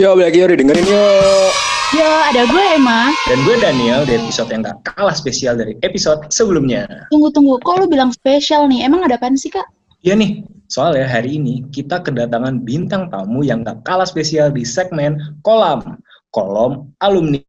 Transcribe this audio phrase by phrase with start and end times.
[0.00, 1.52] Yo, balik yuk, dengerin yuk.
[1.92, 3.12] Yo, ada gue Emma.
[3.28, 6.88] Dan gue Daniel di episode yang gak kalah spesial dari episode sebelumnya.
[7.12, 7.60] Tunggu, tunggu.
[7.60, 8.88] Kok lu bilang spesial nih?
[8.88, 9.68] Emang ada apaan sih, Kak?
[10.00, 10.40] Iya nih,
[10.72, 16.00] soalnya hari ini kita kedatangan bintang tamu yang gak kalah spesial di segmen kolam.
[16.32, 17.44] Kolom alumni.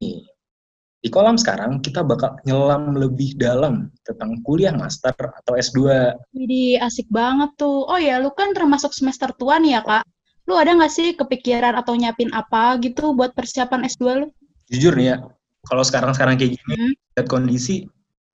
[0.99, 5.87] Di kolam sekarang kita bakal nyelam lebih dalam tentang kuliah master atau S2.
[6.35, 7.87] Widih, asik banget tuh.
[7.87, 10.03] Oh ya, lu kan termasuk semester tua nih ya, Kak?
[10.51, 14.27] Lu ada nggak sih kepikiran atau nyiapin apa gitu buat persiapan S2 lu?
[14.67, 15.17] Jujur nih ya,
[15.63, 16.91] kalau sekarang-sekarang kayak gini, Hmm.
[17.15, 17.87] lihat kondisi,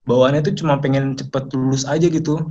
[0.10, 2.42] bawaannya tuh cuma pengen cepet lulus aja gitu.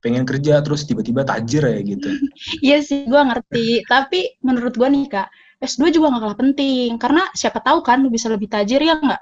[0.00, 2.08] Pengen kerja terus tiba-tiba tajir ya gitu.
[2.64, 3.84] Iya sih, gue ngerti.
[3.84, 5.28] Tapi menurut gue nih, Kak,
[5.60, 6.90] S2 juga nggak kalah penting.
[6.96, 9.20] Karena siapa tahu kan lu bisa lebih tajir ya nggak?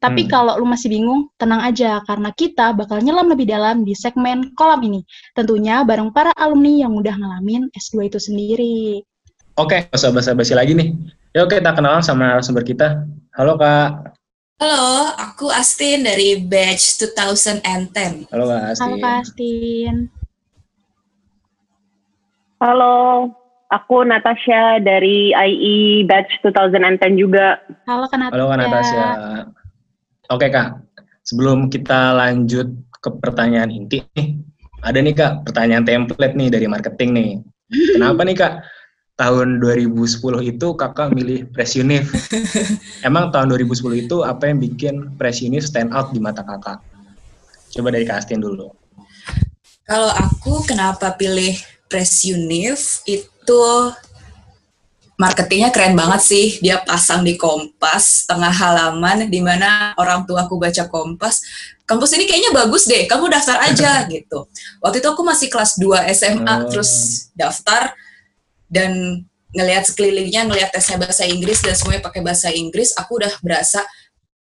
[0.00, 0.30] Tapi Hmm.
[0.30, 2.02] kalau lu masih bingung, tenang aja.
[2.04, 5.00] Karena kita bakal nyelam lebih dalam di segmen kolam ini.
[5.32, 9.00] Tentunya bareng para alumni yang udah ngalamin S2 itu sendiri.
[9.56, 10.92] Oke, gak usah basa-basi lagi nih.
[11.34, 13.06] Yuk kita kenalan sama narasumber kita.
[13.34, 14.14] Halo Kak.
[14.62, 18.28] Halo, aku Astin dari batch 2010.
[18.30, 18.82] Halo Kak Asti.
[18.84, 19.94] Halo Kak Astin.
[22.62, 22.96] Halo,
[23.68, 27.58] aku Natasha dari IE Batch 2010 juga.
[27.90, 28.36] Halo Kak Natasha.
[28.38, 29.04] Halo Kak Natasha.
[30.32, 30.80] Oke Kak,
[31.20, 32.72] sebelum kita lanjut
[33.04, 34.40] ke pertanyaan inti nih,
[34.80, 37.30] ada nih Kak pertanyaan template nih dari marketing nih.
[37.96, 38.54] Kenapa nih Kak
[39.20, 40.16] tahun 2010
[40.48, 42.08] itu kakak milih Press Unif?
[43.08, 46.80] Emang tahun 2010 itu apa yang bikin Press Unif stand out di mata kakak?
[47.74, 48.72] Coba dari Kak Astin dulu.
[49.84, 51.52] Kalau aku kenapa pilih
[51.92, 53.62] Press Unif itu
[55.14, 56.46] marketingnya keren banget sih.
[56.58, 61.40] Dia pasang di Kompas tengah halaman di mana orang tua aku baca Kompas.
[61.84, 64.48] Kampus ini kayaknya bagus deh, kamu daftar aja gitu.
[64.80, 66.68] Waktu itu aku masih kelas 2 SMA Oh.
[66.72, 66.92] terus
[67.36, 67.92] daftar
[68.66, 69.22] dan
[69.54, 73.86] ngelihat sekelilingnya, ngelihat tesnya bahasa Inggris dan semuanya pakai bahasa Inggris, aku udah berasa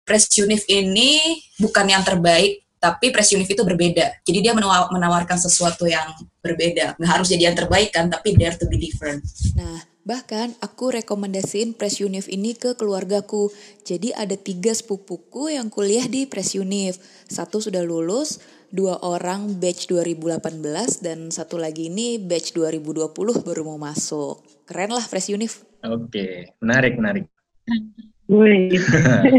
[0.05, 1.17] Press Unif ini
[1.57, 4.21] bukan yang terbaik, tapi Press Unif itu berbeda.
[4.21, 6.05] Jadi dia menawa- menawarkan sesuatu yang
[6.43, 6.99] berbeda.
[6.99, 9.23] Nggak harus jadi yang terbaik kan, tapi dare to be different.
[9.57, 13.53] Nah, bahkan aku rekomendasiin Press Unif ini ke keluargaku.
[13.85, 16.97] Jadi ada tiga sepupuku yang kuliah di Press Unif.
[17.29, 18.41] Satu sudah lulus,
[18.73, 24.41] dua orang batch 2018, dan satu lagi ini batch 2020 baru mau masuk.
[24.65, 25.61] Keren lah Press Unif.
[25.85, 27.25] Oke, menarik, menarik.
[28.29, 28.77] Wih.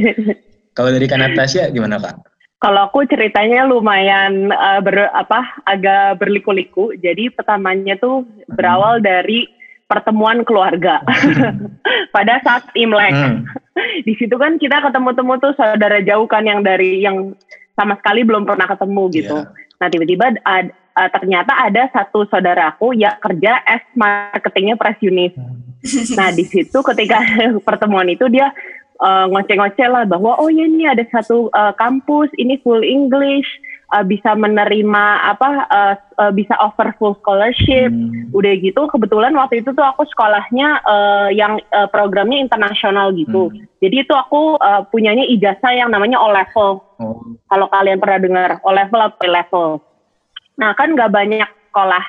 [0.77, 2.33] Kalau dari Kak Natasha gimana Kak?
[2.63, 6.95] Kalau aku ceritanya lumayan eh, ber, apa agak berliku-liku.
[6.95, 9.51] Jadi pertamanya tuh berawal dari
[9.93, 11.05] pertemuan keluarga
[12.17, 13.13] pada saat Imlek.
[13.13, 13.45] Hmm.
[14.09, 17.37] Di situ kan kita ketemu-temu tuh saudara jauh kan yang dari yang
[17.77, 19.37] sama sekali belum pernah ketemu gitu.
[19.45, 19.53] Iya.
[19.77, 25.37] Nah tiba-tiba ad- eh, ternyata ada satu saudaraku yang kerja as marketingnya Press Unif.
[26.17, 27.21] Nah di situ ketika
[27.69, 28.49] pertemuan itu dia
[28.97, 33.49] eh, ngoceh-ngoceh lah bahwa oh ya ini ada satu eh, kampus ini full English
[33.93, 35.05] eh, bisa menerima
[35.37, 35.95] apa eh,
[36.25, 37.93] eh, bisa offer full scholarship.
[37.93, 38.33] Hmm.
[38.33, 43.53] Udah gitu kebetulan waktu itu tuh aku sekolahnya eh, yang eh, programnya internasional gitu.
[43.53, 43.69] Hmm.
[43.85, 47.19] Jadi itu aku eh, punyanya ijazah yang namanya O level Oh,
[47.51, 49.69] kalau kalian pernah dengar O level atau level.
[50.55, 52.05] Nah kan nggak banyak sekolah,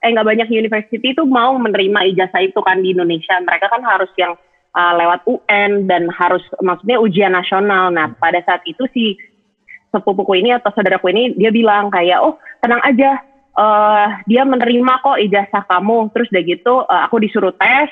[0.00, 3.36] eh nggak banyak university itu mau menerima ijazah itu kan di Indonesia.
[3.44, 4.32] Mereka kan harus yang
[4.72, 7.92] uh, lewat UN dan harus maksudnya ujian nasional.
[7.92, 9.20] Nah pada saat itu si
[9.90, 13.20] sepupuku ini atau saudaraku ini dia bilang kayak oh tenang aja,
[13.58, 16.12] eh dia menerima kok ijazah kamu.
[16.12, 17.88] Terus udah gitu eh, aku disuruh tes,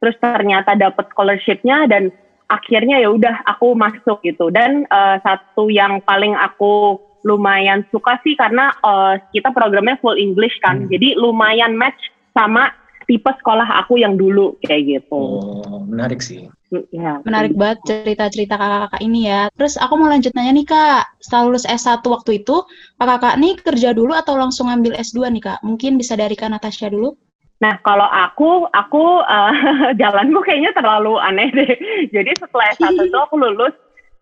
[0.00, 2.12] terus ternyata dapat scholarshipnya dan
[2.52, 8.36] akhirnya ya udah aku masuk gitu dan eh, satu yang paling aku lumayan suka sih
[8.36, 10.90] karena eh, kita programnya full English kan Hmm.
[10.92, 12.68] jadi lumayan match sama
[13.08, 16.48] tipe sekolah aku yang dulu kayak gitu oh, menarik sih.
[16.90, 19.48] Ya Menarik banget cerita-cerita kakak-kakak ini ya.
[19.54, 22.56] Terus aku mau lanjut nanya nih kak, setelah lulus S1 waktu itu,
[22.98, 25.58] kakak-kakak nih kerja dulu atau langsung ngambil S2 nih kak?
[25.62, 27.14] Mungkin bisa dari kak Natasha dulu?
[27.62, 29.54] Nah, kalau aku, aku eh,
[30.00, 31.72] jalanku kayaknya terlalu aneh deh.
[32.14, 33.74] Jadi setelah S1 itu aku lulus,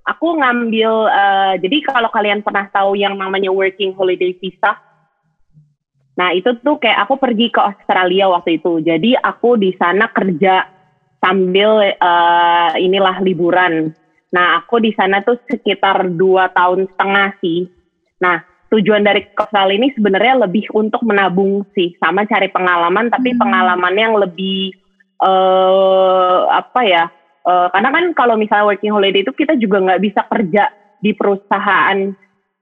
[0.07, 4.75] aku ngambil, eh, jadi kalau kalian pernah tahu yang namanya working holiday visa,
[6.19, 8.83] nah itu tuh kayak aku pergi ke Australia waktu itu.
[8.83, 10.72] Jadi aku di sana kerja
[11.23, 13.95] sambil eh, inilah liburan.
[14.35, 17.69] Nah, aku di sana tuh sekitar dua tahun setengah sih.
[18.25, 18.41] Nah,
[18.73, 23.41] tujuan dari Australia ini sebenarnya lebih untuk menabung sih, sama cari pengalaman, tapi Hmm.
[23.41, 24.73] pengalaman yang lebih
[25.23, 27.05] eh apa ya?
[27.43, 30.71] eh, karena kan kalau misalnya working holiday itu kita juga nggak bisa kerja
[31.03, 31.99] di perusahaan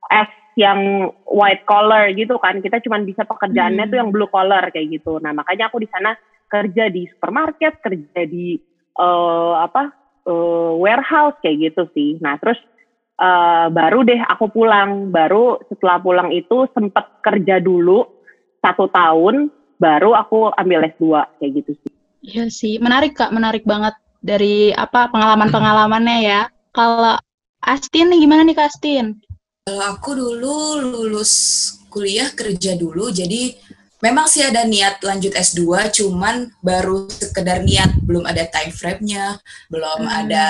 [0.08, 2.58] as yang white collar gitu kan.
[2.60, 3.90] Kita cuma bisa pekerjaannya Hmm.
[3.92, 5.20] tuh yang blue collar kayak gitu.
[5.22, 6.12] Nah, makanya aku di sana
[6.50, 8.58] kerja di supermarket, kerja di
[8.98, 9.94] eh, apa
[10.26, 12.10] eh, warehouse kayak gitu sih.
[12.18, 12.58] Nah terus
[13.16, 15.14] eh, baru deh aku pulang.
[15.14, 18.04] Baru setelah pulang itu sempet kerja dulu
[18.58, 19.48] satu tahun.
[19.80, 21.92] Baru aku ambil S2 kayak gitu sih.
[22.20, 26.42] Iya sih, menarik Kak, menarik banget dari apa pengalaman-pengalamannya ya.
[26.76, 27.16] Kalau
[27.64, 29.16] Astin nih gimana nih Kak Astin?
[29.64, 31.32] Kalau aku dulu lulus
[31.88, 33.56] kuliah kerja dulu, jadi
[34.00, 39.36] memang sih ada niat lanjut S2, cuman baru sekedar niat, belum ada time frame-nya,
[39.68, 40.20] belum Hmm.
[40.26, 40.46] ada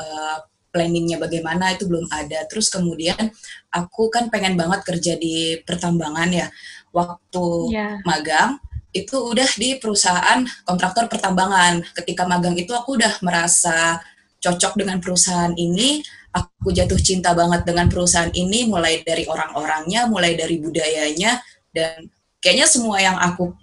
[0.00, 0.36] uh,
[0.72, 2.44] planningnya bagaimana, itu belum ada.
[2.48, 3.32] Terus kemudian
[3.72, 6.48] aku kan pengen banget kerja di pertambangan ya.
[6.92, 7.88] Waktu Iya.
[8.04, 8.60] magang
[8.96, 11.84] itu udah di perusahaan kontraktor pertambangan.
[11.92, 14.00] Ketika magang itu aku udah merasa
[14.40, 16.00] cocok dengan perusahaan ini,
[16.32, 21.40] aku jatuh cinta banget dengan perusahaan ini mulai dari orang-orangnya, mulai dari budayanya
[21.74, 22.08] dan
[22.42, 23.54] kayaknya semua yang aku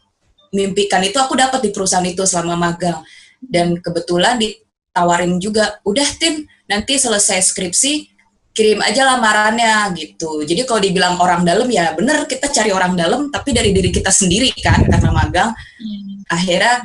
[0.56, 3.04] mimpikan itu aku dapat di perusahaan itu selama magang.
[3.40, 8.16] Dan kebetulan ditawarin juga, udah Tin, nanti selesai skripsi
[8.56, 10.48] kirim aja lamarannya gitu.
[10.48, 14.10] Jadi kalau dibilang orang dalam ya bener kita cari orang dalam tapi dari diri kita
[14.10, 15.52] sendiri kan karena magang.
[16.32, 16.80] Akhirnya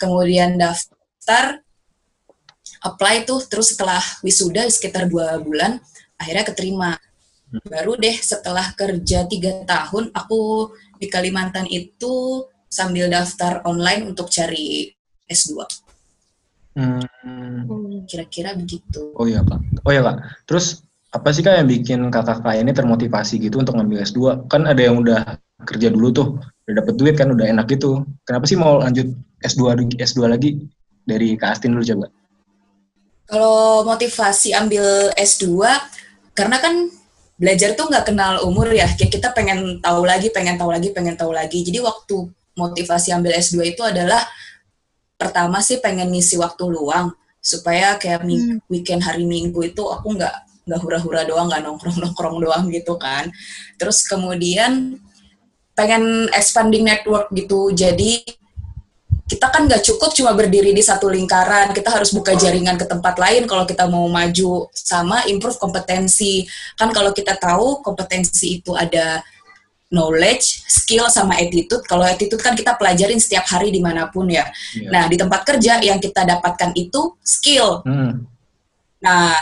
[0.00, 1.60] kemudian daftar
[2.80, 5.76] apply tuh terus setelah wisuda sekitar dua bulan
[6.16, 6.96] akhirnya keterima.
[7.68, 14.92] Baru deh setelah kerja tiga tahun aku di Kalimantan itu sambil daftar online untuk cari
[15.26, 15.64] S2.
[16.76, 17.02] Hmm.
[18.06, 19.16] Kira-kira begitu.
[19.16, 19.58] Oh iya kak.
[19.82, 20.46] Oh iya kak.
[20.46, 24.46] Terus apa sih kak yang bikin kakak-kakak ini termotivasi gitu untuk ngambil S2?
[24.46, 26.28] Kan ada yang udah kerja dulu tuh,
[26.68, 28.06] udah dapet duit kan, udah enak gitu.
[28.28, 29.10] Kenapa sih mau lanjut
[29.42, 30.68] S2 S2 lagi?
[31.08, 32.06] Dari Kak Astin dulu coba.
[33.26, 35.64] Kalau motivasi ambil S2,
[36.36, 36.90] karena kan
[37.40, 41.16] belajar tuh nggak kenal umur ya, kayak kita pengen tahu lagi, pengen tahu lagi, pengen
[41.16, 41.64] tahu lagi.
[41.64, 44.20] Jadi waktu motivasi ambil S2 itu adalah
[45.16, 50.36] pertama sih pengen ngisi waktu luang supaya kayak ming- weekend hari Minggu itu aku nggak
[50.68, 53.32] nggak hura-hura doang, nggak nongkrong-nongkrong doang gitu kan.
[53.80, 55.00] Terus kemudian
[55.72, 58.20] pengen expanding network gitu, jadi
[59.30, 63.14] kita kan nggak cukup cuma berdiri di satu lingkaran, kita harus buka jaringan ke tempat
[63.14, 66.50] lain kalau kita mau maju sama improve kompetensi.
[66.74, 69.22] Kan kalau kita tahu kompetensi itu ada
[69.94, 71.86] knowledge, skill, sama attitude.
[71.86, 74.50] Kalau attitude kan kita pelajarin setiap hari di mana pun ya.
[74.74, 74.90] Iya.
[74.90, 77.86] Nah, di tempat kerja yang kita dapatkan itu skill.
[77.86, 78.26] Hmm.
[78.98, 79.38] Nah,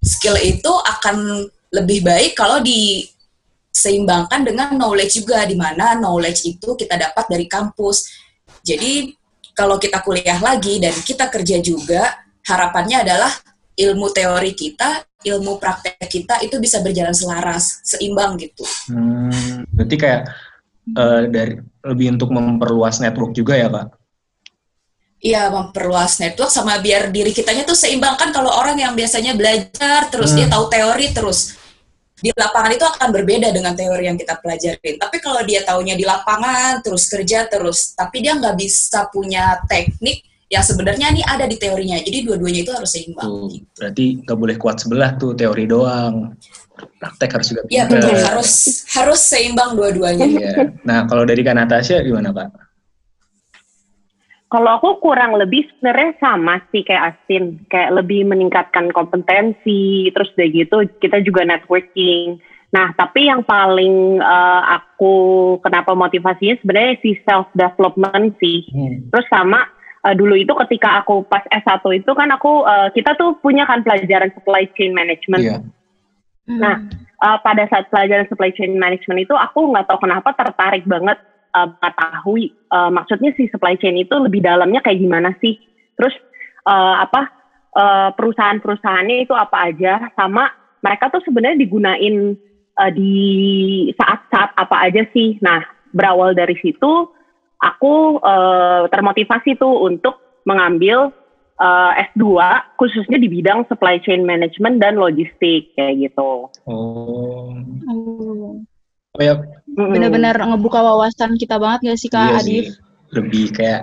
[0.00, 6.96] skill itu akan lebih baik kalau diseimbangkan dengan knowledge juga, di mana knowledge itu kita
[6.96, 8.29] dapat dari kampus.
[8.60, 9.12] Jadi,
[9.52, 13.32] kalau kita kuliah lagi dan kita kerja juga, harapannya adalah
[13.76, 18.64] ilmu teori kita, ilmu praktek kita itu bisa berjalan selaras, seimbang gitu.
[18.88, 19.68] Hmm.
[19.68, 20.22] Berarti kayak
[20.96, 21.54] eh, dari
[21.84, 23.88] lebih untuk memperluas network juga ya kak?
[25.20, 30.08] Iya, memperluas network sama biar diri kitanya tuh seimbang kan kalau orang yang biasanya belajar
[30.08, 30.56] terus dia Hmm.
[30.56, 31.59] tahu teori terus
[32.20, 35.00] di lapangan itu akan berbeda dengan teori yang kita pelajarin.
[35.00, 40.22] Tapi kalau dia taunya di lapangan terus kerja terus, tapi dia nggak bisa punya teknik
[40.50, 41.96] yang sebenarnya ini ada di teorinya.
[42.02, 43.24] Jadi dua-duanya itu harus seimbang.
[43.24, 43.66] Tuh, gitu.
[43.78, 46.34] berarti nggak boleh kuat sebelah tuh teori doang.
[46.80, 48.52] Praktek harus juga Iya betul harus
[48.96, 50.24] harus seimbang dua-duanya.
[50.26, 50.52] Iya.
[50.84, 52.69] Nah kalau dari Kak Natasha gimana kak?
[54.50, 60.48] Kalau aku kurang lebih sebenarnya sama sih kayak Astin, kayak lebih meningkatkan kompetensi, terus udah
[60.50, 62.42] gitu kita juga networking.
[62.74, 65.14] Nah, tapi yang paling eh, aku
[65.62, 68.66] kenapa motivasinya sebenarnya si self development sih.
[69.14, 69.70] Terus sama
[70.02, 73.86] eh, dulu itu ketika aku pas S1 itu kan aku eh, kita tuh punya kan
[73.86, 75.46] pelajaran supply chain management.
[75.46, 75.58] Iya.
[76.50, 76.82] Nah,
[77.22, 81.18] uh, pada saat pelajaran supply chain management itu aku nggak tahu kenapa tertarik banget
[81.54, 85.58] uh, mengetahui uh, maksudnya si supply chain itu lebih dalamnya kayak gimana sih
[85.98, 86.14] terus
[86.66, 87.30] uh, apa
[87.76, 92.34] uh, perusahaan-perusahaannya itu apa aja sama mereka tuh sebenarnya digunain
[92.78, 93.14] uh, di
[93.94, 97.10] saat-saat apa aja sih nah berawal dari situ
[97.60, 101.12] aku uh, termotivasi tuh untuk mengambil
[101.60, 102.24] uh, S2
[102.80, 106.48] khususnya di bidang supply chain management dan logistik kayak gitu.
[106.64, 107.52] Oh.
[107.86, 108.56] Oh.
[109.10, 109.42] Oh ya,
[109.80, 109.96] Mm-mm.
[109.96, 112.44] Bener-bener ngebuka wawasan kita banget gak sih Kak iya Adif?
[112.44, 112.76] sih.
[113.16, 113.80] Lebih kayak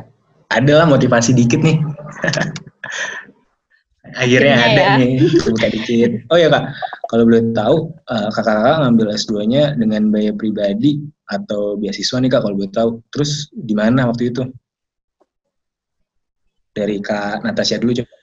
[0.53, 1.81] ada lah motivasi dikit nih.
[4.15, 4.95] Akhirnya Akhirnya ada ya.
[5.03, 5.13] nih,
[5.51, 6.11] buka dikit.
[6.31, 6.63] Oh ya kak,
[7.11, 12.55] kalau boleh tahu eh, kakak-kakak ngambil S2-nya dengan biaya pribadi atau beasiswa nih kak kalau
[12.55, 12.89] boleh tahu.
[13.11, 14.47] Terus di mana waktu itu?
[16.71, 18.15] Dari kak Natasha dulu coba.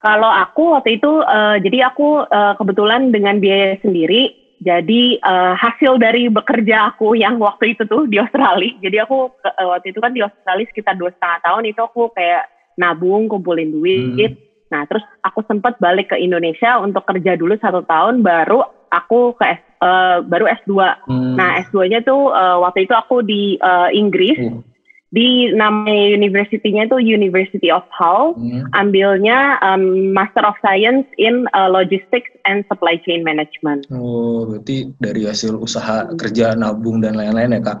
[0.00, 5.96] Kalau aku waktu itu, eh, jadi aku eh, kebetulan dengan biaya sendiri, Jadi uh, hasil
[5.96, 8.76] dari bekerja aku yang waktu itu tuh di Australia.
[8.84, 12.44] Jadi aku uh, waktu itu kan di Australia sekitar dua setengah tahun itu aku kayak
[12.76, 14.36] nabung, kumpulin duit.
[14.36, 14.44] Hmm.
[14.68, 18.60] Nah terus aku sempat balik ke Indonesia untuk kerja dulu satu tahun, baru
[18.92, 20.72] aku ke S, uh, baru S2.
[21.08, 21.40] Hmm.
[21.40, 24.36] Nah S2-nya tuh uh, waktu itu aku di uh, Inggris.
[24.36, 24.69] Hmm
[25.10, 28.70] di nama universitinya itu University of Hull, hmm.
[28.78, 33.90] ambilnya um, Master of Science in uh, Logistics and Supply Chain Management.
[33.90, 37.78] Oh, berarti dari hasil usaha kerja nabung dan lain-lain ya kak?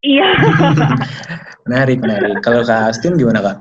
[0.00, 0.28] Iya.
[1.68, 2.40] menarik, menarik.
[2.40, 3.56] Kalau kak Astin gimana kak?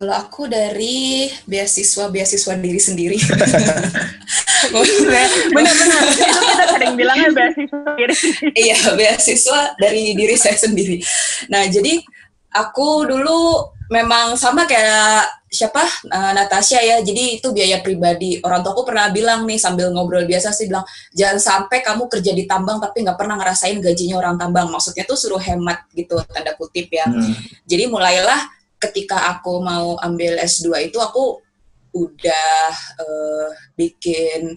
[0.00, 3.18] Kalau aku dari beasiswa beasiswa diri sendiri.
[4.70, 8.16] Benar-benar itu kita sering bilangnya beasiswa diri.
[8.54, 11.02] iya beasiswa dari diri saya sendiri.
[11.50, 11.98] Nah jadi
[12.52, 17.04] aku dulu memang sama kayak siapa uh, Natasha ya.
[17.04, 18.40] Jadi itu biaya pribadi.
[18.40, 22.32] Orang tua aku pernah bilang nih sambil ngobrol biasa sih bilang jangan sampai kamu kerja
[22.32, 24.72] di tambang tapi nggak pernah ngerasain gajinya orang tambang.
[24.72, 27.04] Maksudnya tuh suruh hemat gitu tanda kutip ya.
[27.04, 27.36] Hmm.
[27.68, 28.40] Jadi mulailah
[28.80, 31.38] ketika aku mau ambil S2 itu aku
[31.92, 34.56] udah uh, bikin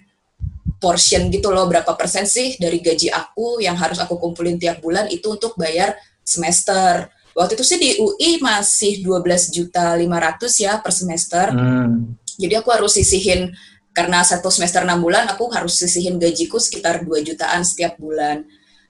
[0.80, 5.08] portion gitu loh berapa persen sih dari gaji aku yang harus aku kumpulin tiap bulan
[5.08, 7.08] itu untuk bayar semester.
[7.36, 11.51] Waktu itu sih di UI masih 12 juta 500 ya per semester.
[11.51, 12.15] Hmm.
[12.36, 13.51] Jadi aku harus sisihin
[13.96, 18.44] karena satu semester 6 bulan aku harus sisihin gajiku sekitar 2 jutaan setiap bulan.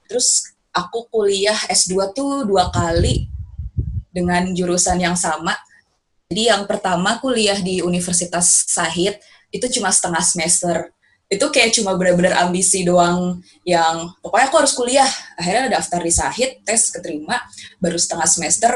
[0.06, 3.26] Terus aku kuliah S2 tuh dua kali
[4.12, 5.56] dengan jurusan yang sama.
[6.26, 9.18] Jadi yang pertama kuliah di Universitas Sahid
[9.54, 10.90] itu cuma setengah semester.
[11.26, 15.10] Itu kayak cuma benar-benar ambisi doang yang pokoknya aku harus kuliah.
[15.38, 17.38] Akhirnya daftar di Sahid, tes keterima,
[17.78, 18.70] baru setengah semester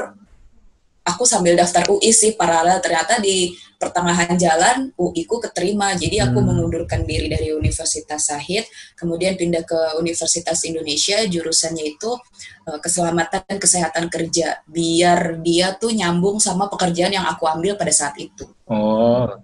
[1.11, 2.79] aku sambil daftar UI sih paralel.
[2.79, 5.97] Ternyata di pertengahan jalan UI ku keterima.
[5.97, 6.47] Jadi aku hmm.
[6.47, 11.19] mengundurkan diri dari Universitas Sahid kemudian pindah ke Universitas Indonesia.
[11.25, 12.13] Jurusannya itu
[12.69, 14.61] uh, keselamatan dan kesehatan kerja.
[14.69, 18.45] Biar dia tuh nyambung sama pekerjaan yang aku ambil pada saat itu.
[18.69, 19.41] Oh.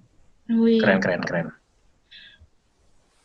[0.47, 1.47] Keren keren keren.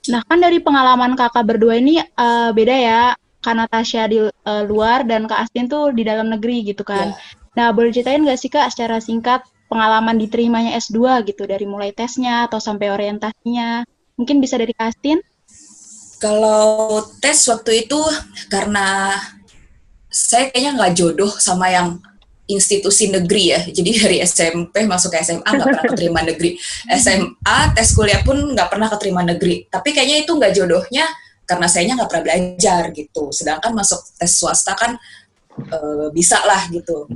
[0.10, 3.04] Nah kan dari pengalaman kakak berdua ini uh, beda ya.
[3.42, 7.10] Kak Natasha di uh, luar dan Kak Astin tuh di dalam negeri gitu kan.
[7.10, 7.41] Yeah.
[7.52, 12.48] Nah, boleh ceritain nggak sih Kak secara singkat pengalaman diterimanya S2 gitu dari mulai tesnya
[12.48, 13.84] atau sampai orientasinya?
[14.16, 15.20] Mungkin bisa dari Kastin?
[16.22, 17.98] Kalau tes waktu itu
[18.48, 19.18] karena
[20.12, 21.98] saya kayaknya nggak jodoh sama yang
[22.52, 23.60] institusi negeri ya.
[23.64, 26.60] Jadi dari SMP masuk ke SMA nggak pernah keterima negeri.
[26.92, 29.66] SMA tes kuliah pun nggak pernah keterima negeri.
[29.72, 31.08] Tapi kayaknya itu nggak jodohnya
[31.48, 33.24] karena sayanya nggak pernah belajar gitu.
[33.32, 35.00] Sedangkan masuk tes swasta kan
[35.58, 37.08] uh, bisa lah gitu.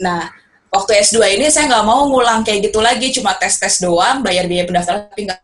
[0.00, 0.30] Nah,
[0.72, 4.66] waktu S2 ini saya nggak mau ngulang kayak gitu lagi, cuma tes-tes doang, bayar biaya
[4.66, 5.40] pendaftaran, tapi nggak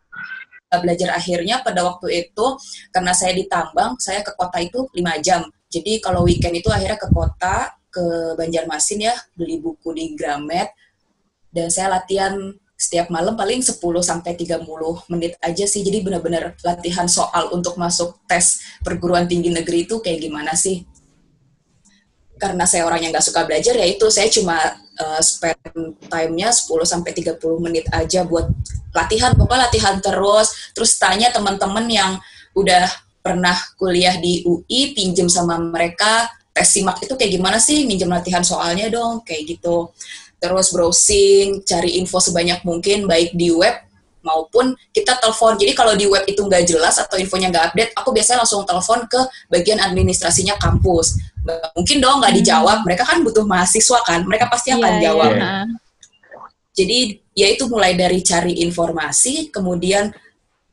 [0.78, 2.46] belajar akhirnya pada waktu itu
[2.94, 5.42] karena saya ditambang saya ke kota itu lima jam.
[5.66, 10.70] Jadi kalau weekend itu akhirnya ke kota ke Banjarmasin ya beli buku di Gramet
[11.50, 14.62] dan saya latihan setiap malam paling 10 sampai 30
[15.10, 15.82] menit aja sih.
[15.82, 20.86] Jadi benar-benar latihan soal untuk masuk tes perguruan tinggi negeri itu kayak gimana sih
[22.40, 24.56] karena saya orang yang nggak suka belajar ya itu saya cuma
[24.96, 28.48] uh, spend time-nya 10 sampai 30 menit aja buat
[28.96, 29.36] latihan.
[29.36, 30.72] Pokoknya latihan terus.
[30.72, 32.16] Terus tanya teman-teman yang
[32.56, 32.88] udah
[33.20, 37.84] pernah kuliah di UI pinjem sama mereka tes simak itu kayak gimana sih?
[37.86, 39.92] Minjem latihan soalnya dong kayak gitu.
[40.40, 43.89] Terus browsing cari info sebanyak mungkin baik di web
[44.20, 45.56] maupun kita telepon.
[45.56, 49.04] Jadi kalau di web itu nggak jelas atau infonya nggak update, aku biasanya langsung telepon
[49.08, 51.16] ke bagian administrasinya kampus.
[51.76, 52.40] Mungkin dong nggak hmm.
[52.44, 55.32] dijawab, mereka kan butuh mahasiswa kan, mereka pasti akan yeah, jawab.
[55.32, 55.64] Yeah.
[56.70, 56.98] Jadi
[57.34, 60.12] ya itu mulai dari cari informasi, kemudian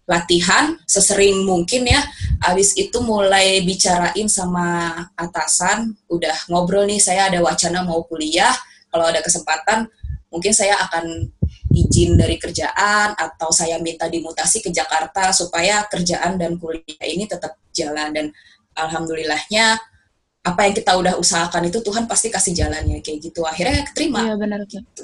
[0.08, 2.00] latihan sesering mungkin ya.
[2.44, 8.56] Abis itu mulai bicarain sama atasan, udah ngobrol nih saya ada wacana mau kuliah,
[8.88, 9.90] kalau ada kesempatan
[10.28, 11.32] mungkin saya akan
[11.72, 17.60] izin dari kerjaan atau saya minta dimutasi ke Jakarta supaya kerjaan dan kuliah ini tetap
[17.76, 18.26] jalan dan
[18.78, 19.78] alhamdulillahnya
[20.48, 24.24] apa yang kita udah usahakan itu Tuhan pasti kasih jalannya kayak gitu akhirnya keterima.
[24.24, 25.04] Iya benar gitu.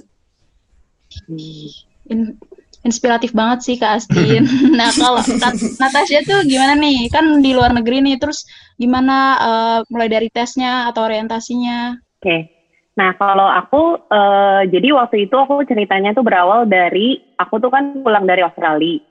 [2.08, 2.40] In,
[2.88, 4.48] inspiratif banget sih Kak Astin.
[4.80, 7.12] nah kalau Nat Natasha tuh gimana nih?
[7.12, 8.48] Kan di luar negeri nih, terus
[8.80, 12.00] gimana uh, mulai dari tesnya atau orientasinya?
[12.24, 12.40] Oke, okay.
[12.94, 18.06] Nah, kalau aku, uh, jadi waktu itu aku ceritanya tuh berawal dari, aku tuh kan
[18.06, 19.02] pulang dari Australia.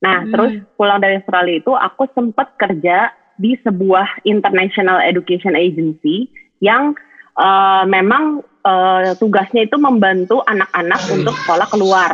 [0.00, 0.32] Nah, hmm.
[0.32, 6.32] terus pulang dari Australia itu aku sempat kerja di sebuah international education agency
[6.64, 6.96] yang
[7.36, 12.12] uh, memang uh, tugasnya itu membantu anak-anak untuk sekolah keluar.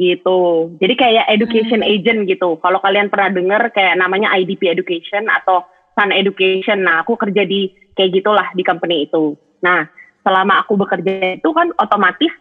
[0.00, 0.72] gitu.
[0.80, 2.58] Jadi kayak education agent gitu.
[2.58, 5.62] Kalau kalian pernah dengar kayak namanya IDP Education atau
[5.94, 6.82] Sun Education.
[6.82, 9.36] Nah, aku kerja di kayak gitulah di company itu.
[9.62, 9.84] Nah,
[10.22, 12.32] selama aku bekerja itu kan otomatis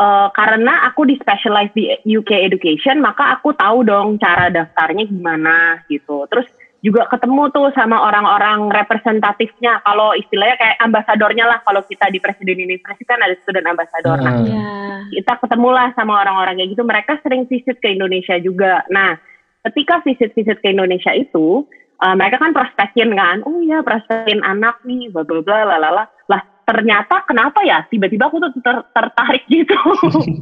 [0.00, 5.82] uh, karena aku di specialize di UK Education, maka aku tahu dong cara daftarnya gimana
[5.90, 6.24] gitu.
[6.30, 6.46] Terus
[6.84, 9.82] juga ketemu tuh sama orang-orang representatifnya.
[9.82, 11.58] Kalau istilahnya kayak ambasadornya lah.
[11.66, 14.14] Kalau kita di Presiden University kan ada student ambassador.
[14.22, 14.70] Nah, Iya.
[15.18, 16.84] kita ketemulah sama orang-orang kayak gitu.
[16.86, 18.86] Mereka sering visit ke Indonesia juga.
[18.92, 19.18] Nah,
[19.66, 21.66] ketika visit-visit ke Indonesia itu,
[22.06, 23.42] uh, mereka kan prospekin kan.
[23.42, 26.06] Oh iya, prospekin anak nih, bla bla bla, lalala.
[26.30, 27.86] Lah, ternyata kenapa ya?
[27.86, 29.78] Tiba-tiba aku tuh ter- tertarik gitu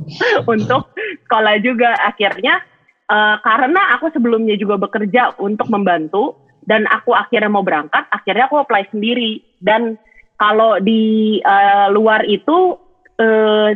[0.54, 0.90] untuk
[1.28, 1.92] sekolah juga.
[2.00, 2.64] Akhirnya
[3.12, 8.64] uh, karena aku sebelumnya juga bekerja untuk membantu dan aku akhirnya mau berangkat, akhirnya aku
[8.64, 9.44] apply sendiri.
[9.60, 10.00] Dan
[10.40, 12.80] kalau di uh, luar itu
[13.20, 13.70] uh,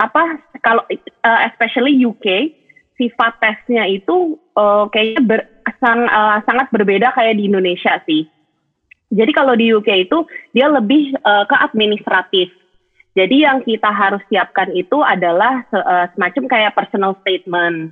[0.00, 0.22] apa
[0.64, 2.56] kalau uh, especially UK
[2.96, 5.40] sifat tesnya itu uh, kayaknya ber,
[5.80, 8.28] sang, uh, sangat berbeda kayak di Indonesia sih.
[9.10, 10.22] Jadi kalau di UK itu
[10.54, 12.48] dia lebih uh, ke administratif.
[13.18, 17.90] Jadi yang kita harus siapkan itu adalah uh, semacam kayak personal statement.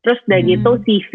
[0.00, 0.48] Terus udah Hmm.
[0.48, 1.14] gitu CV.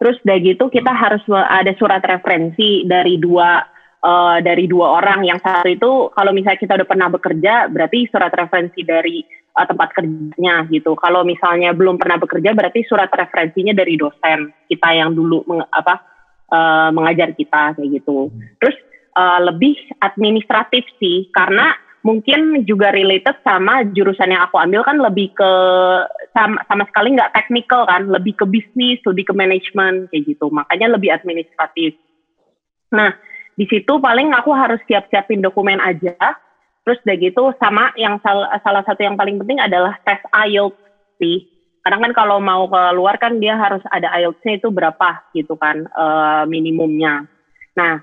[0.00, 3.60] Terus udah gitu kita harus uh, ada surat referensi dari dua
[4.00, 5.28] uh, dari dua orang.
[5.28, 9.20] Yang satu itu kalau misalnya kita udah pernah bekerja berarti surat referensi dari
[9.52, 10.96] uh, tempat kerjanya gitu.
[10.96, 16.15] Kalau misalnya belum pernah bekerja berarti surat referensinya dari dosen kita yang dulu meng- apa
[16.56, 18.32] uh, mengajar kita kayak gitu.
[18.56, 18.76] Terus
[19.12, 25.34] uh, lebih administratif sih karena mungkin juga related sama jurusan yang aku ambil kan lebih
[25.34, 25.50] ke
[26.30, 30.46] sama, sama sekali nggak technical kan, lebih ke bisnis, lebih ke manajemen kayak gitu.
[30.48, 31.98] Makanya lebih administratif.
[32.94, 33.10] Nah,
[33.58, 36.14] di situ paling aku harus siap-siapin dokumen aja.
[36.86, 40.78] Terus udah gitu sama yang sal salah satu yang paling penting adalah tes IELTS
[41.18, 41.55] sih.
[41.86, 46.42] Kadang kan kalau mau keluar kan dia harus ada IELTS-nya itu berapa gitu kan eh,
[46.50, 47.22] minimumnya.
[47.78, 48.02] Nah,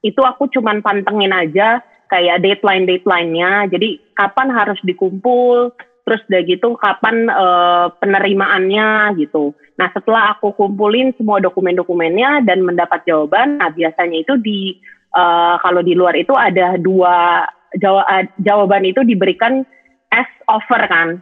[0.00, 3.68] itu aku cuman pantengin aja kayak deadline deadline-nya.
[3.68, 5.76] Jadi kapan harus dikumpul,
[6.08, 9.52] terus udah gitu kapan eh, penerimaannya gitu.
[9.76, 14.72] Nah setelah aku kumpulin semua dokumen-dokumennya dan mendapat jawaban, nah biasanya itu di
[15.12, 17.44] eh, kalau di luar itu ada dua
[17.76, 19.68] jawa- jawaban itu diberikan
[20.08, 21.20] as offer kan.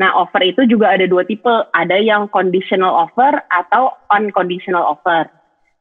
[0.00, 5.28] Nah offer itu juga ada dua tipe, ada yang conditional offer atau unconditional offer.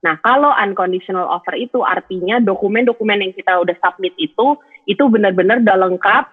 [0.02, 4.58] Nah, kalau unconditional offer itu artinya dokumen-dokumen yang kita udah submit itu,
[4.90, 6.26] itu benar-benar udah lengkap,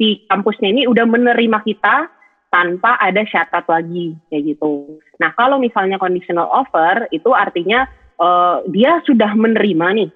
[0.00, 2.08] si kampusnya ini udah menerima kita
[2.48, 4.96] tanpa ada syarat lagi, kayak gitu.
[5.20, 7.84] Nah, kalau misalnya conditional offer, itu artinya
[8.16, 10.10] eh, dia sudah menerima nih,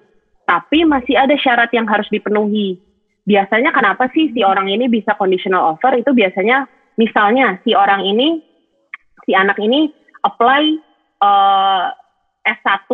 [0.49, 2.81] tapi masih ada syarat yang harus dipenuhi.
[3.23, 6.67] Biasanya kenapa sih si orang ini bisa conditional offer, itu biasanya
[6.99, 8.43] misalnya si orang ini,
[9.23, 9.87] si anak ini
[10.27, 10.63] apply
[11.23, 11.87] eh,
[12.43, 12.91] S1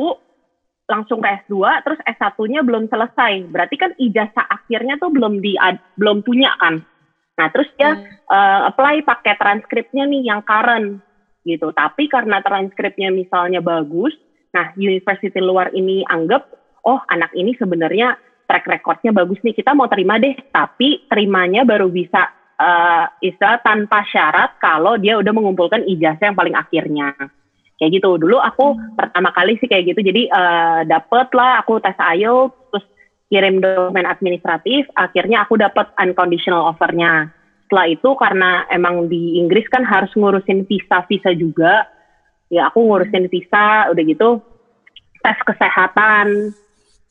[0.90, 3.50] langsung ke S2 terus S1-nya belum selesai.
[3.50, 5.58] Berarti kan ijazah akhirnya tuh belum di
[5.98, 6.82] belum punya kan.
[7.38, 7.98] Nah, terus dia
[8.30, 11.02] eh, apply pakai transkripnya nih yang current
[11.42, 11.74] gitu.
[11.74, 14.14] Tapi karena transkripnya misalnya bagus,
[14.54, 16.46] nah university luar ini anggap
[16.86, 18.18] oh anak ini sebenarnya
[18.50, 20.34] track recordnya bagus nih, kita mau terima deh.
[20.50, 26.58] Tapi terimanya baru bisa eh istilah tanpa syarat kalau dia udah mengumpulkan ijazah yang paling
[26.58, 27.14] akhirnya.
[27.78, 28.18] Kayak gitu.
[28.18, 30.02] Dulu aku pertama kali sih kayak gitu.
[30.02, 32.86] Jadi eh, dapet lah aku tes IELTS terus
[33.30, 34.90] kirim dokumen administratif.
[34.98, 37.30] Akhirnya aku dapat unconditional offernya.
[37.70, 41.86] Setelah itu karena emang di Inggris kan harus ngurusin visa visa juga.
[42.50, 44.42] Ya aku ngurusin visa udah gitu.
[45.24, 46.52] Tes kesehatan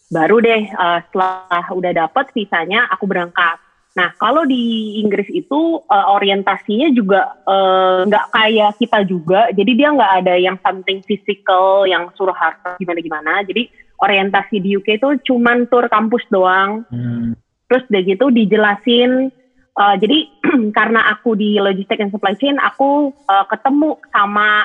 [0.08, 3.60] baru deh eh, setelah udah dapet visanya aku berangkat
[3.98, 9.50] Nah, kalau di Inggris itu uh, orientasinya juga uh, nggak kayak kita juga.
[9.50, 13.42] Jadi dia nggak ada yang something physical yang suruh harus gimana-gimana.
[13.42, 13.66] Jadi
[13.98, 16.86] orientasi di UK itu cuman tur kampus doang.
[16.94, 17.34] Hmm.
[17.66, 19.34] Terus udah gitu dijelasin.
[19.74, 20.30] uh, jadi
[20.78, 24.62] karena aku di logistik and supply chain, aku uh, ketemu sama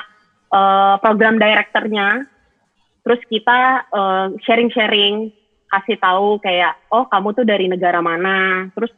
[0.54, 2.22] uh, program directornya.
[3.04, 5.28] Terus kita uh, sharing-sharing,
[5.68, 8.68] kasih tahu kayak, oh kamu tuh dari negara mana.
[8.72, 8.90] Terus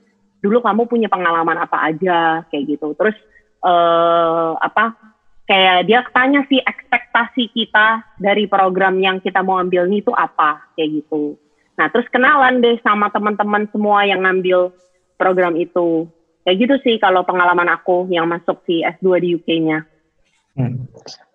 [0.47, 3.19] dulu kamu punya pengalaman apa aja kayak gitu terus
[3.67, 4.95] eh apa
[5.51, 10.71] kayak dia tanya sih ekspektasi kita dari program yang kita mau ambil ini itu apa
[10.79, 11.35] kayak gitu
[11.75, 14.71] nah terus kenalan deh sama teman-teman semua yang ngambil
[15.19, 16.07] program itu
[16.47, 19.83] kayak gitu sih kalau pengalaman aku yang masuk si S2 di UK-nya
[20.57, 20.89] Hmm.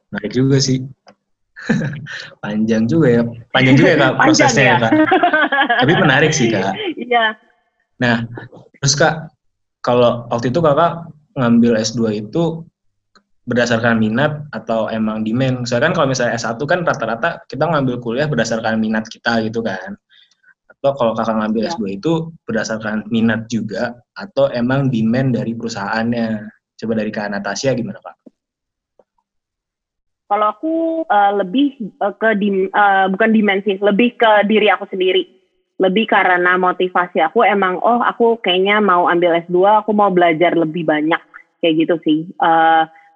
[0.09, 0.81] Menarik juga sih.
[2.43, 3.23] Panjang juga ya.
[3.53, 4.77] Panjang juga ya kak prosesnya ya ya.
[4.81, 4.91] kak.
[5.85, 6.73] Tapi menarik sih kak.
[6.97, 7.37] iya
[8.01, 8.25] Nah,
[8.81, 9.29] terus kak,
[9.85, 11.05] kalau waktu itu kakak
[11.37, 12.65] ngambil S2 itu
[13.45, 15.69] berdasarkan minat atau emang demand?
[15.69, 19.93] Soalnya kan kalau misalnya S1 kan rata-rata kita ngambil kuliah berdasarkan minat kita gitu kan.
[20.65, 21.71] Atau kalau kakak ngambil Ya.
[21.77, 26.49] S2 itu berdasarkan minat juga atau emang demand dari perusahaannya?
[26.81, 28.17] Coba dari Kak Natasha gimana Kak?
[30.31, 31.67] Kalau aku eh, lebih
[31.99, 35.27] eh, ke dim, eh, bukan dimensi, lebih ke diri aku sendiri.
[35.83, 40.87] Lebih karena motivasi aku emang oh aku kayaknya mau ambil S2, aku mau belajar lebih
[40.87, 41.19] banyak
[41.59, 42.19] kayak gitu sih.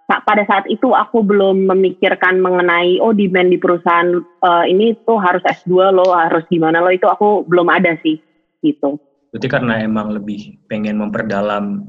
[0.05, 5.15] Sa- pada saat itu aku belum memikirkan mengenai oh demand di perusahaan eh, ini tuh
[5.21, 8.19] harus S2 lo, harus gimana lo itu aku belum ada sih
[8.59, 8.99] gitu.
[9.31, 11.85] Berarti karena emang lebih pengen memperdalam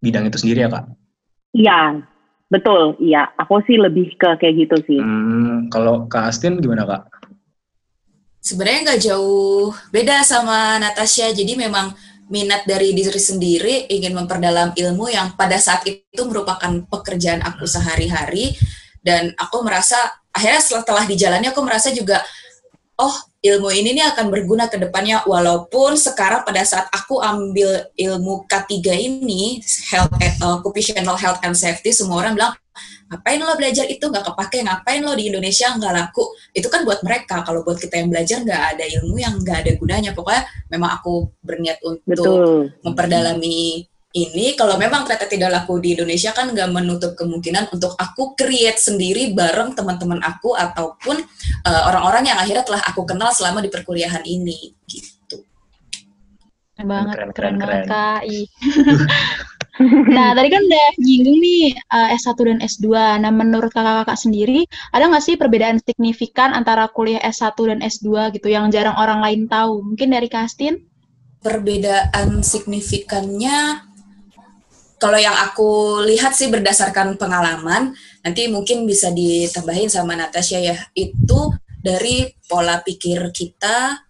[0.00, 0.84] bidang itu sendiri ya Kak?
[1.50, 1.80] Iya,
[2.50, 2.98] betul.
[2.98, 5.00] Iya, aku sih lebih ke kayak gitu sih.
[5.00, 7.02] Hmm, kalau Kak Astin gimana Kak?
[8.42, 11.30] Sebenarnya nggak jauh beda sama Natasha.
[11.30, 11.94] Jadi memang
[12.30, 18.54] minat dari diri sendiri ingin memperdalam ilmu yang pada saat itu merupakan pekerjaan aku sehari-hari
[19.02, 19.98] dan aku merasa
[20.30, 22.22] akhirnya setelah dijalani aku merasa juga
[23.02, 28.44] oh ilmu ini nih akan berguna ke depannya walaupun sekarang pada saat aku ambil ilmu
[28.44, 30.12] K3 ini health
[30.44, 32.52] uh, occupational health and safety semua orang bilang
[33.10, 34.06] ngapain lo belajar itu?
[34.06, 35.74] Nggak kepake ngapain lo di Indonesia?
[35.74, 36.30] Nggak laku.
[36.54, 37.42] Itu kan buat mereka.
[37.42, 40.10] Kalau buat kita yang belajar nggak ada ilmu yang nggak ada gunanya.
[40.14, 42.70] Pokoknya memang aku berniat untuk Betul.
[42.86, 48.34] memperdalami ini kalau memang ternyata tidak laku di Indonesia kan nggak menutup kemungkinan untuk aku
[48.34, 51.22] create sendiri bareng teman-teman aku ataupun
[51.62, 55.46] uh, orang-orang yang akhirnya telah aku kenal selama di perkuliahan ini gitu.
[56.74, 59.46] Keren banget, Keren, keren, keren, banget keren.
[59.80, 62.86] Nah, tadi kan udah nyinggung nih eh, S1 dan S2.
[63.24, 68.52] Nah, menurut kakak-kakak sendiri, ada nggak sih perbedaan signifikan antara kuliah S1 dan S2 gitu
[68.52, 69.80] yang jarang orang lain tahu?
[69.80, 70.84] Mungkin dari Kastin?
[71.40, 73.88] Perbedaan signifikannya
[75.00, 81.56] kalau yang aku lihat sih berdasarkan pengalaman, nanti mungkin bisa ditambahin sama Natasha ya, itu
[81.80, 84.04] dari pola pikir kita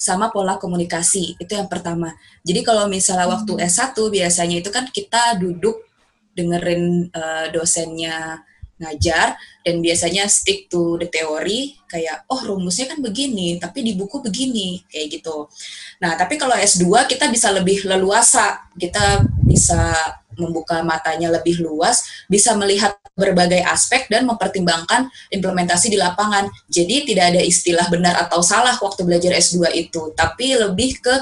[0.00, 2.16] sama pola komunikasi, itu yang pertama.
[2.40, 5.84] Jadi kalau misalnya waktu S1 biasanya itu kan kita duduk
[6.32, 8.40] dengerin eh, dosennya
[8.80, 14.24] ngajar dan biasanya stick to the theory kayak oh rumusnya kan begini tapi di buku
[14.24, 15.52] begini kayak gitu.
[16.00, 19.92] Nah, tapi kalau S2 kita bisa lebih leluasa, kita bisa
[20.40, 26.48] membuka matanya lebih luas, bisa melihat berbagai aspek dan mempertimbangkan implementasi di lapangan.
[26.72, 31.14] Jadi tidak ada istilah benar atau salah waktu belajar S2 itu, tapi lebih ke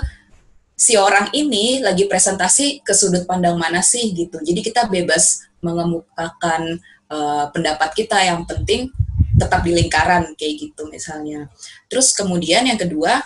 [0.78, 4.38] si orang ini lagi presentasi ke sudut pandang mana sih gitu.
[4.38, 6.78] Jadi kita bebas mengemukakan
[7.10, 8.94] eh, pendapat kita yang penting
[9.38, 11.50] tetap di lingkaran kayak gitu misalnya.
[11.90, 13.18] Terus kemudian yang kedua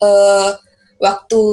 [0.00, 0.50] eh,
[0.96, 1.44] waktu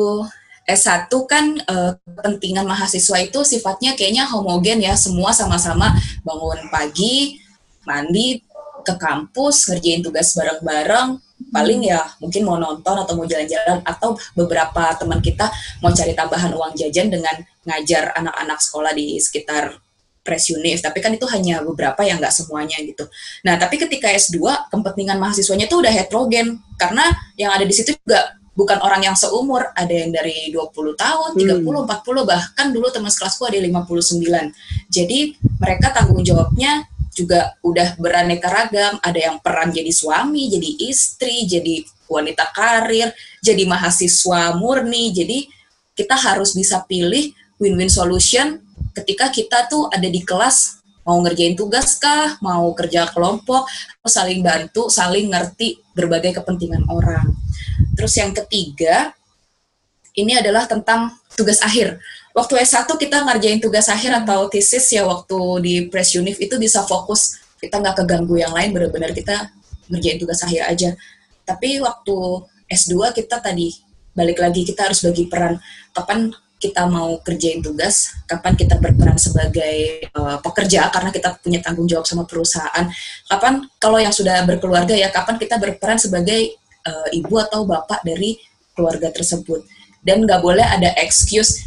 [0.74, 5.94] S1 kan eh, kepentingan mahasiswa itu sifatnya kayaknya homogen ya, semua sama-sama
[6.26, 7.38] bangun pagi,
[7.86, 8.42] mandi,
[8.84, 11.16] ke kampus, ngerjain tugas bareng-bareng,
[11.54, 15.48] paling ya mungkin mau nonton atau mau jalan-jalan atau beberapa teman kita
[15.80, 19.80] mau cari tambahan uang jajan dengan ngajar anak-anak sekolah di sekitar
[20.24, 20.48] Press
[20.80, 23.04] tapi kan itu hanya beberapa yang nggak semuanya gitu.
[23.44, 24.40] Nah, tapi ketika S2,
[24.72, 29.74] kepentingan mahasiswanya itu udah heterogen, karena yang ada di situ juga bukan orang yang seumur,
[29.74, 34.54] ada yang dari 20 tahun, 30, 40, bahkan dulu teman sekelasku ada yang 59.
[34.90, 35.20] Jadi
[35.58, 41.86] mereka tanggung jawabnya juga udah beraneka ragam, ada yang peran jadi suami, jadi istri, jadi
[42.10, 45.46] wanita karir, jadi mahasiswa murni, jadi
[45.94, 48.62] kita harus bisa pilih win-win solution
[48.98, 53.68] ketika kita tuh ada di kelas mau ngerjain tugas kah, mau kerja kelompok,
[54.08, 57.43] saling bantu, saling ngerti berbagai kepentingan orang.
[57.94, 59.14] Terus yang ketiga,
[60.14, 61.98] ini adalah tentang tugas akhir.
[62.34, 66.82] Waktu S1 kita ngerjain tugas akhir atau thesis ya waktu di Press Unif itu bisa
[66.86, 69.54] fokus, kita nggak keganggu yang lain, benar-benar kita
[69.90, 70.90] ngerjain tugas akhir aja.
[71.46, 72.18] Tapi waktu
[72.70, 73.78] S2 kita tadi
[74.14, 75.58] balik lagi kita harus bagi peran
[75.94, 76.30] kapan
[76.64, 82.08] kita mau kerjain tugas, kapan kita berperan sebagai uh, pekerja karena kita punya tanggung jawab
[82.08, 82.88] sama perusahaan,
[83.28, 86.56] kapan kalau yang sudah berkeluarga ya kapan kita berperan sebagai
[86.88, 88.38] uh, ibu atau bapak dari
[88.76, 89.64] keluarga tersebut.
[90.04, 91.64] Dan nggak boleh ada excuse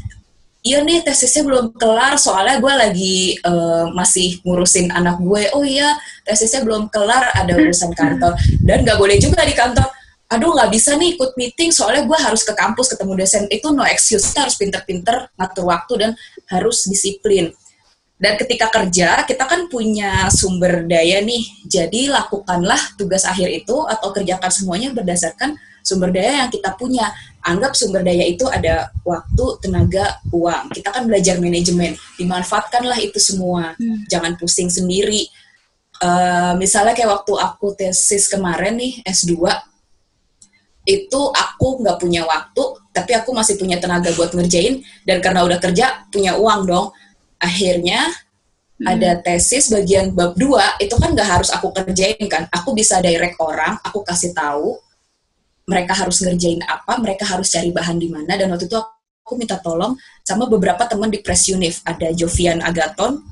[0.66, 5.46] iya nih tesisnya belum kelar soalnya gue lagi uh, masih ngurusin anak gue.
[5.54, 5.94] Oh iya
[6.26, 8.34] tesisnya belum kelar ada urusan kantor.
[8.66, 9.86] Dan nggak boleh juga di kantor
[10.26, 13.46] aduh nggak bisa nih ikut meeting soalnya gue harus ke kampus ketemu dosen.
[13.46, 16.10] Itu no excuse harus pinter-pinter ngatur waktu dan
[16.50, 17.54] harus disiplin
[18.16, 24.08] dan ketika kerja kita kan punya sumber daya nih jadi lakukanlah tugas akhir itu atau
[24.12, 27.14] kerjakan semuanya berdasarkan sumber daya yang kita punya.
[27.46, 30.74] Anggap sumber daya itu ada waktu, tenaga, uang.
[30.74, 33.78] Kita kan belajar manajemen, dimanfaatkanlah itu semua.
[33.78, 34.02] Hmm.
[34.10, 35.30] Jangan pusing sendiri.
[36.02, 39.46] Eh, misalnya kayak waktu aku tesis kemarin nih S2,
[40.90, 45.62] itu aku nggak punya waktu, tapi aku masih punya tenaga buat ngerjain, dan karena udah
[45.62, 46.86] kerja, punya uang dong.
[47.38, 48.10] Akhirnya
[48.76, 48.92] Hmm.
[48.92, 52.44] ada tesis bagian bab 2 itu kan nggak harus aku kerjain kan.
[52.52, 54.76] Aku bisa direct orang aku kasih tahu
[55.64, 58.36] mereka harus ngerjain apa mereka harus cari bahan di mana.
[58.36, 58.76] Dan waktu itu
[59.24, 61.80] aku minta tolong sama beberapa teman di Press Unif.
[61.88, 63.24] Ada Jovian Agaton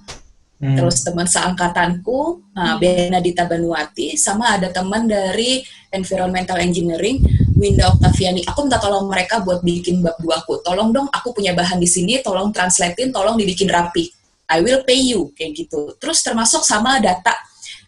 [0.64, 0.81] Hmm.
[0.81, 5.61] terus teman seangkatanku nah, Benadita Banuati sama ada teman dari
[5.92, 7.20] Environmental Engineering
[7.53, 11.53] Winda Octaviani aku minta tolong mereka buat bikin bab 2 aku tolong dong aku punya
[11.53, 14.09] bahan di sini tolong translatein tolong dibikin rapi
[14.50, 15.96] I will pay you kayak gitu.
[15.96, 17.33] Terus termasuk sama data.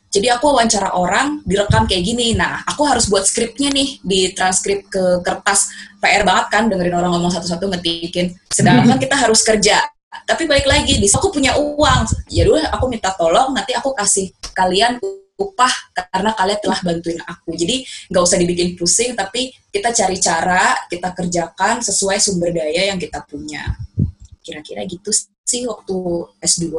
[0.07, 2.33] Jadi aku wawancara orang direkam kayak gini.
[2.33, 5.69] Nah, aku harus buat skripnya nih di transkrip ke kertas.
[6.01, 8.33] PR banget kan dengerin orang ngomong satu-satu ngetikin.
[8.49, 9.85] Sedangkan kita harus kerja.
[10.27, 12.03] Tapi balik lagi, di aku punya uang.
[12.29, 14.99] Ya dulu aku minta tolong, nanti aku kasih kalian
[15.39, 17.55] upah karena kalian telah bantuin aku.
[17.55, 22.99] Jadi nggak usah dibikin pusing, tapi kita cari cara, kita kerjakan sesuai sumber daya yang
[22.99, 23.63] kita punya.
[24.43, 25.15] Kira-kira gitu
[25.47, 25.95] sih waktu
[26.43, 26.75] S2.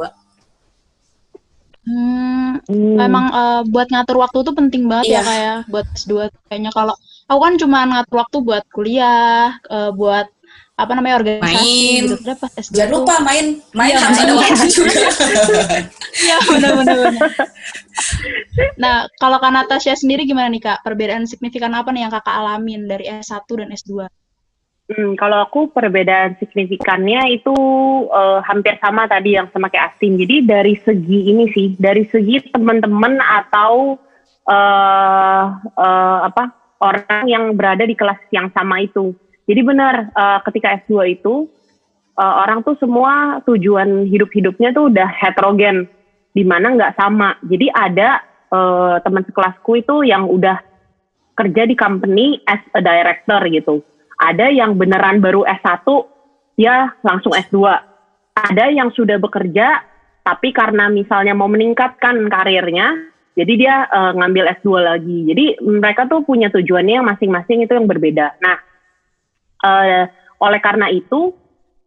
[1.88, 3.00] Hmm, Hmm.
[3.00, 5.16] emang eh, buat ngatur waktu tuh penting banget Iya.
[5.16, 6.92] ya kayak buat S2 kayaknya kalau
[7.24, 10.28] aku kan cuma ngatur waktu buat kuliah, eh, buat
[10.78, 12.02] apa namanya organisasi Main.
[12.06, 12.14] gitu.
[12.22, 14.22] Terus pas S2 Jangan tuh- lupa main, main Iya, harus main.
[14.22, 15.00] ada waktu juga.
[16.14, 16.96] Iya benar-benar.
[17.02, 17.30] benar.
[18.78, 20.78] Nah kalau Kak Natasha sendiri gimana nih Kak?
[20.80, 24.06] Perbedaan signifikan apa nih yang Kakak alamin dari S1 dan S2?
[24.88, 27.52] Hmm, kalau aku perbedaan signifikannya itu
[28.08, 30.16] eh, hampir sama tadi yang sama kayak Asin.
[30.16, 33.98] Jadi dari segi ini sih, dari segi teman-teman atau
[34.48, 35.44] eh
[35.76, 36.42] eh, apa
[36.80, 39.12] orang yang berada di kelas yang sama itu.
[39.48, 41.48] Jadi benar eh, ketika S2 itu
[42.20, 45.88] eh, orang tuh semua tujuan hidup-hidupnya tuh udah heterogen,
[46.36, 47.40] di mana nggak sama.
[47.48, 48.20] Jadi ada
[48.52, 50.60] eh, teman sekelasku itu yang udah
[51.32, 53.80] kerja di company as a director gitu.
[54.20, 55.86] Ada yang beneran baru S1
[56.58, 57.70] dia langsung S2
[58.34, 59.82] ada yang sudah bekerja
[60.26, 62.98] tapi karena misalnya mau meningkatkan karirnya
[63.38, 65.18] jadi dia eh, ngambil S2 lagi.
[65.30, 68.34] Jadi mereka tuh punya tujuannya yang masing-masing itu yang berbeda.
[68.42, 68.58] Nah
[69.64, 70.04] eh,
[70.38, 71.34] oleh karena itu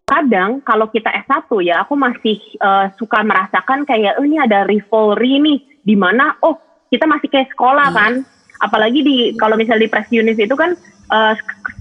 [0.03, 5.39] kadang kalau kita S1 ya aku masih eh, suka merasakan kayak oh, ini ada rivalry
[5.39, 6.60] nih di mana oh
[6.91, 7.97] kita masih kayak sekolah Hmm.
[7.97, 8.13] kan
[8.62, 10.77] apalagi di kalau misalnya di press unit itu kan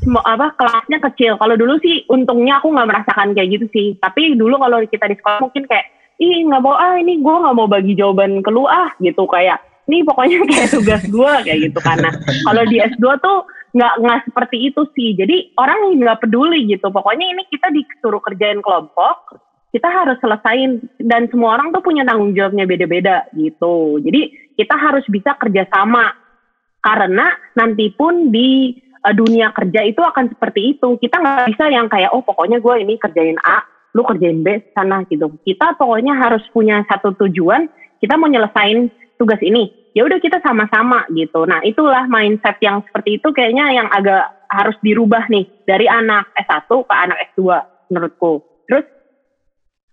[0.03, 1.39] semo- apa kelasnya kecil.
[1.39, 3.87] Kalau dulu sih untungnya aku nggak merasakan kayak gitu sih.
[4.03, 5.87] Tapi dulu kalau kita di sekolah mungkin kayak
[6.19, 9.63] ih nggak mau ah ini gue nggak mau bagi jawaban ke lu ah gitu kayak
[9.91, 12.15] ini pokoknya kayak tugas gue kayak gitu karena
[12.47, 13.39] kalau di S2 tuh
[13.75, 15.15] nggak nggak seperti itu sih.
[15.15, 16.91] Jadi orang nggak peduli gitu.
[16.91, 19.39] Pokoknya ini kita disuruh kerjain kelompok,
[19.71, 24.03] kita harus selesain dan semua orang tuh punya tanggung jawabnya beda-beda gitu.
[24.03, 26.11] Jadi kita harus bisa kerjasama
[26.83, 28.75] karena nanti pun di
[29.07, 30.99] uh, dunia kerja itu akan seperti itu.
[30.99, 33.63] Kita nggak bisa yang kayak oh pokoknya gue ini kerjain A,
[33.95, 35.31] lu kerjain B sana gitu.
[35.47, 37.71] Kita pokoknya harus punya satu tujuan.
[38.01, 39.80] Kita mau nyelesain tugas ini.
[39.91, 41.43] Ya udah kita sama-sama gitu.
[41.47, 46.67] Nah itulah mindset yang seperti itu kayaknya yang agak harus dirubah nih dari anak S1
[46.67, 47.41] ke anak S2
[47.91, 48.43] menurutku.
[48.71, 48.87] Terus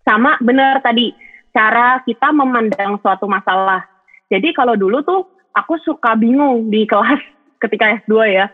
[0.06, 1.14] sama benar tadi
[1.54, 3.86] cara kita memandang suatu masalah.
[4.30, 5.22] Jadi kalau dulu tuh
[5.58, 7.22] aku suka bingung di kelas
[7.66, 8.46] ketika S2 ya.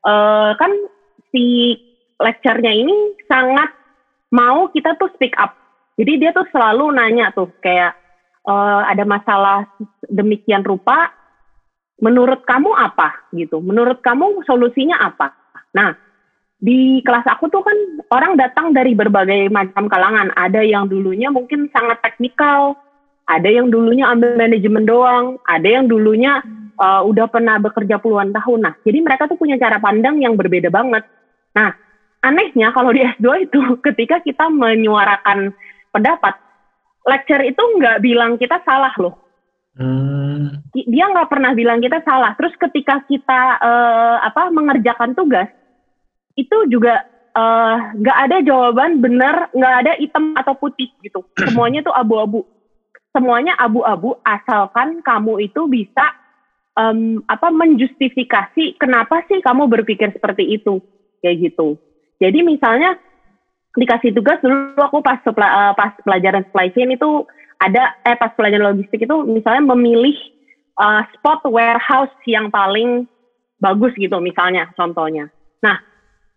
[0.00, 0.72] Eh kan
[1.30, 1.76] si
[2.18, 3.70] lecture-nya ini sangat
[4.34, 5.54] mau kita tuh speak up.
[5.98, 7.99] Jadi dia tuh selalu nanya tuh kayak
[8.46, 9.68] eh, ada masalah
[10.08, 11.12] demikian rupa
[12.00, 13.60] menurut kamu apa gitu.
[13.60, 15.36] Menurut kamu solusinya apa?
[15.76, 15.92] Nah,
[16.60, 17.76] di kelas aku tuh kan
[18.12, 20.32] orang datang dari berbagai macam kalangan.
[20.36, 22.76] Ada yang dulunya mungkin sangat teknikal,
[23.28, 26.44] ada yang dulunya ambil manajemen doang, ada yang dulunya
[26.80, 28.60] uh, udah pernah bekerja puluhan tahun.
[28.64, 31.04] Nah, jadi mereka tuh punya cara pandang yang berbeda banget.
[31.54, 31.72] Nah,
[32.24, 35.52] anehnya kalau di S2 itu ketika kita menyuarakan
[35.92, 36.34] pendapat,
[37.06, 39.16] lecture itu nggak bilang kita salah loh.
[39.78, 40.60] Hmm.
[40.74, 42.34] Dia nggak pernah bilang kita salah.
[42.36, 45.48] Terus ketika kita uh, apa mengerjakan tugas,
[46.38, 47.04] itu juga
[47.36, 51.22] eh, nggak ada jawaban benar, nggak ada hitam atau putih gitu.
[51.44, 52.46] Semuanya tuh abu-abu.
[53.10, 56.14] Semuanya abu-abu asalkan kamu itu bisa
[56.78, 60.78] em, apa menjustifikasi kenapa sih kamu berpikir seperti itu
[61.18, 61.74] kayak gitu.
[62.22, 62.94] Jadi misalnya
[63.78, 67.26] dikasih tugas dulu aku pas eh, pas pelajaran supply chain itu
[67.60, 70.16] ada eh pas pelajaran logistik itu misalnya memilih
[70.80, 73.06] eh, spot warehouse yang paling
[73.60, 75.28] bagus gitu misalnya contohnya.
[75.60, 75.76] Nah,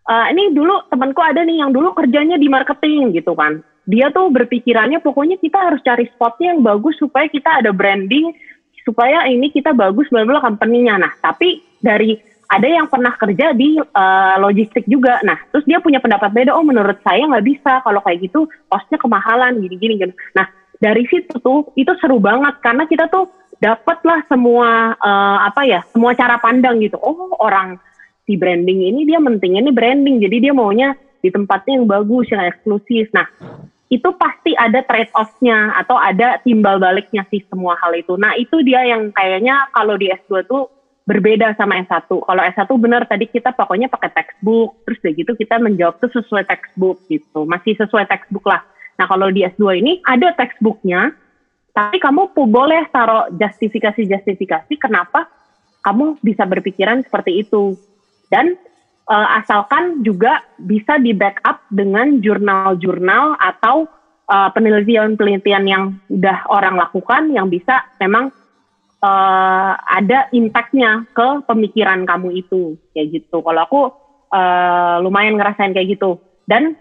[0.08, 3.64] uh, ini dulu temanku ada nih yang dulu kerjanya di marketing gitu kan.
[3.88, 8.32] Dia tuh berpikirannya pokoknya kita harus cari spotnya yang bagus supaya kita ada branding,
[8.84, 11.00] supaya ini kita bagus bla bla company-nya.
[11.00, 12.20] Nah, tapi dari
[12.50, 15.24] ada yang pernah kerja di uh, logistik juga.
[15.24, 16.52] Nah, terus dia punya pendapat beda.
[16.54, 20.12] Oh, menurut saya nggak bisa kalau kayak gitu, costnya kemahalan, gini-gini.
[20.36, 20.46] Nah,
[20.84, 23.32] dari situ tuh itu seru banget karena kita tuh
[23.64, 27.80] dapatlah semua uh, apa ya semua cara pandang gitu oh orang
[28.28, 30.92] si branding ini dia mentingnya ini branding jadi dia maunya
[31.24, 33.24] di tempatnya yang bagus yang eksklusif nah
[33.88, 38.60] itu pasti ada trade off-nya atau ada timbal baliknya sih semua hal itu nah itu
[38.68, 40.68] dia yang kayaknya kalau di S2 tuh
[41.04, 44.80] berbeda sama S1 kalau S1 benar tadi kita pokoknya pakai textbook.
[44.88, 47.44] Terus dari gitu kita menjawab tuh sesuai textbook gitu.
[47.44, 48.64] Masih sesuai textbook lah.
[48.96, 51.12] Nah kalau di S2 ini ada textbooknya
[51.74, 55.26] tapi kamu boleh taruh justifikasi-justifikasi kenapa
[55.84, 57.76] kamu bisa berpikiran seperti itu.
[58.32, 58.56] Dan
[59.10, 63.90] uh, asalkan juga bisa di backup dengan jurnal-jurnal atau
[64.30, 68.32] uh, penelitian-penelitian yang udah orang lakukan yang bisa memang
[69.04, 73.44] uh, ada impactnya ke pemikiran kamu itu kayak gitu.
[73.44, 73.82] Kalau aku
[74.32, 76.18] uh, lumayan ngerasain kayak gitu.
[76.48, 76.80] Dan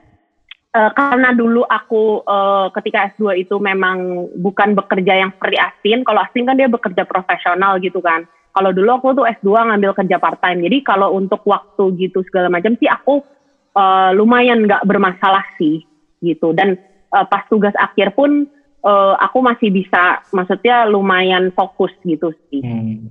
[0.73, 6.07] uh, karena dulu aku uh, ketika S2 itu memang bukan bekerja yang seperti Astin.
[6.07, 8.25] Kalau Astin kan dia bekerja profesional gitu kan.
[8.53, 10.63] Kalau dulu aku tuh S2 ngambil kerja part time.
[10.63, 13.25] Jadi kalau untuk waktu gitu segala macam sih aku
[13.75, 15.83] uh, lumayan nggak bermasalah sih
[16.23, 16.55] gitu.
[16.55, 16.79] Dan
[17.11, 18.47] uh, pas tugas akhir pun
[18.85, 22.63] uh, aku masih bisa, maksudnya lumayan fokus gitu sih.
[22.63, 23.11] Hmm.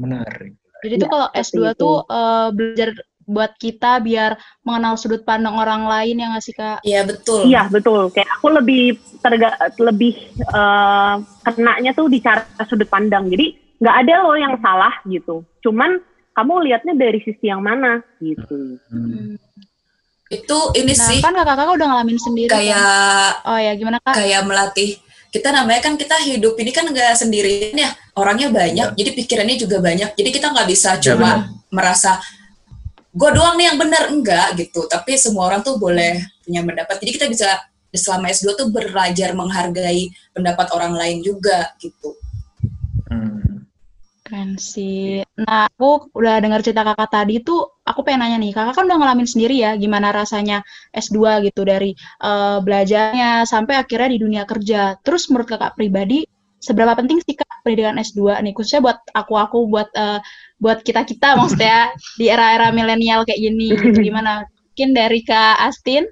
[0.00, 0.56] Menarik.
[0.80, 1.72] Jadi ya, tuh kalau S2 itu.
[1.76, 2.88] tuh uh, belajar
[3.30, 4.34] buat kita biar
[4.66, 8.98] mengenal sudut pandang orang lain yang ngasih kak iya betul iya betul kayak aku lebih
[9.22, 10.18] terga lebih
[10.50, 16.02] uh, kenanya tuh di cara sudut pandang jadi nggak ada loh yang salah gitu cuman
[16.34, 19.38] kamu lihatnya dari sisi yang mana gitu hmm.
[20.30, 23.50] Itu ini nah, sih kan kakak-kakak udah ngalamin sendiri kayak kan?
[23.50, 24.14] oh ya gimana kak?
[24.14, 24.90] kayak melatih.
[25.30, 27.90] Kita namanya kan kita hidup ini kan nggak sendirian ya.
[28.18, 28.96] Orangnya banyak ya.
[28.98, 30.14] jadi pikirannya juga banyak.
[30.14, 31.34] Jadi kita nggak bisa ya, cuma ya,
[31.70, 32.18] merasa
[33.10, 34.02] gue doang nih yang benar.
[34.10, 34.86] Enggak gitu.
[34.90, 36.98] Tapi semua orang tuh boleh punya pendapat.
[36.98, 37.50] Jadi kita bisa
[37.94, 42.14] selama S2 tuh belajar menghargai pendapat orang lain juga gitu.
[44.30, 45.26] Keren sih.
[45.42, 48.98] Nah aku udah dengar cerita kakak tadi tuh aku pengen nanya nih kakak kan udah
[49.02, 50.62] ngalamin sendiri ya gimana rasanya
[50.94, 54.94] S2 gitu dari uh, belajarnya sampai akhirnya di dunia kerja.
[55.02, 56.22] Terus menurut kakak pribadi
[56.62, 58.54] seberapa penting sih kak pendidikan S2 nih?
[58.54, 60.22] Khususnya buat aku aku buat uh,
[60.62, 61.90] buat kita kita maksudnya
[62.22, 63.98] di era-era milenial kayak gini gitu.
[63.98, 64.46] Gimana?
[64.70, 66.06] Mungkin dari kak Astin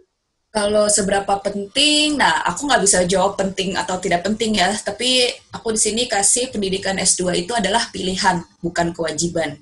[0.59, 5.71] kalau seberapa penting nah aku nggak bisa jawab penting atau tidak penting ya tapi aku
[5.71, 9.55] di sini kasih pendidikan S2 itu adalah pilihan bukan kewajiban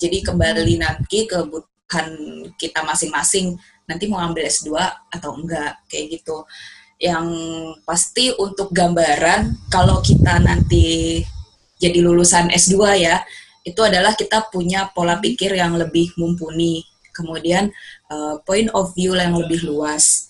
[0.00, 0.80] jadi kembali hmm.
[0.80, 2.08] nanti ke kebutuhan
[2.56, 4.72] kita masing-masing nanti mau ambil S2
[5.12, 6.48] atau enggak kayak gitu
[6.96, 7.28] yang
[7.84, 11.20] pasti untuk gambaran kalau kita nanti
[11.76, 13.20] jadi lulusan S2 ya
[13.68, 16.80] itu adalah kita punya pola pikir yang lebih mumpuni,
[17.12, 17.68] kemudian
[18.08, 20.27] uh, point of view yang lebih luas.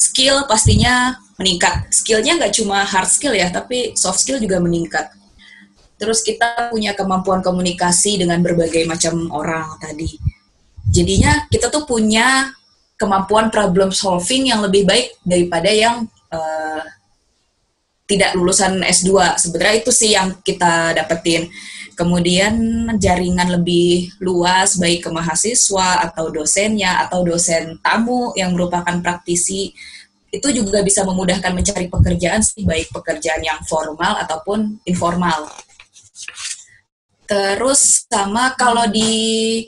[0.00, 1.92] Skill pastinya meningkat.
[1.92, 5.12] Skillnya nggak cuma hard skill ya, tapi soft skill juga meningkat.
[6.00, 10.16] Terus kita punya kemampuan komunikasi dengan berbagai macam orang tadi.
[10.88, 12.48] Jadinya kita tuh punya
[12.96, 16.84] kemampuan problem solving yang lebih baik daripada yang uh,
[18.08, 19.36] tidak lulusan S2.
[19.36, 21.52] Sebenarnya itu sih yang kita dapetin
[22.00, 22.56] kemudian
[22.96, 29.76] jaringan lebih luas baik ke mahasiswa atau dosennya atau dosen tamu yang merupakan praktisi
[30.32, 35.52] itu juga bisa memudahkan mencari pekerjaan sih baik pekerjaan yang formal ataupun informal.
[37.28, 39.60] Terus sama kalau di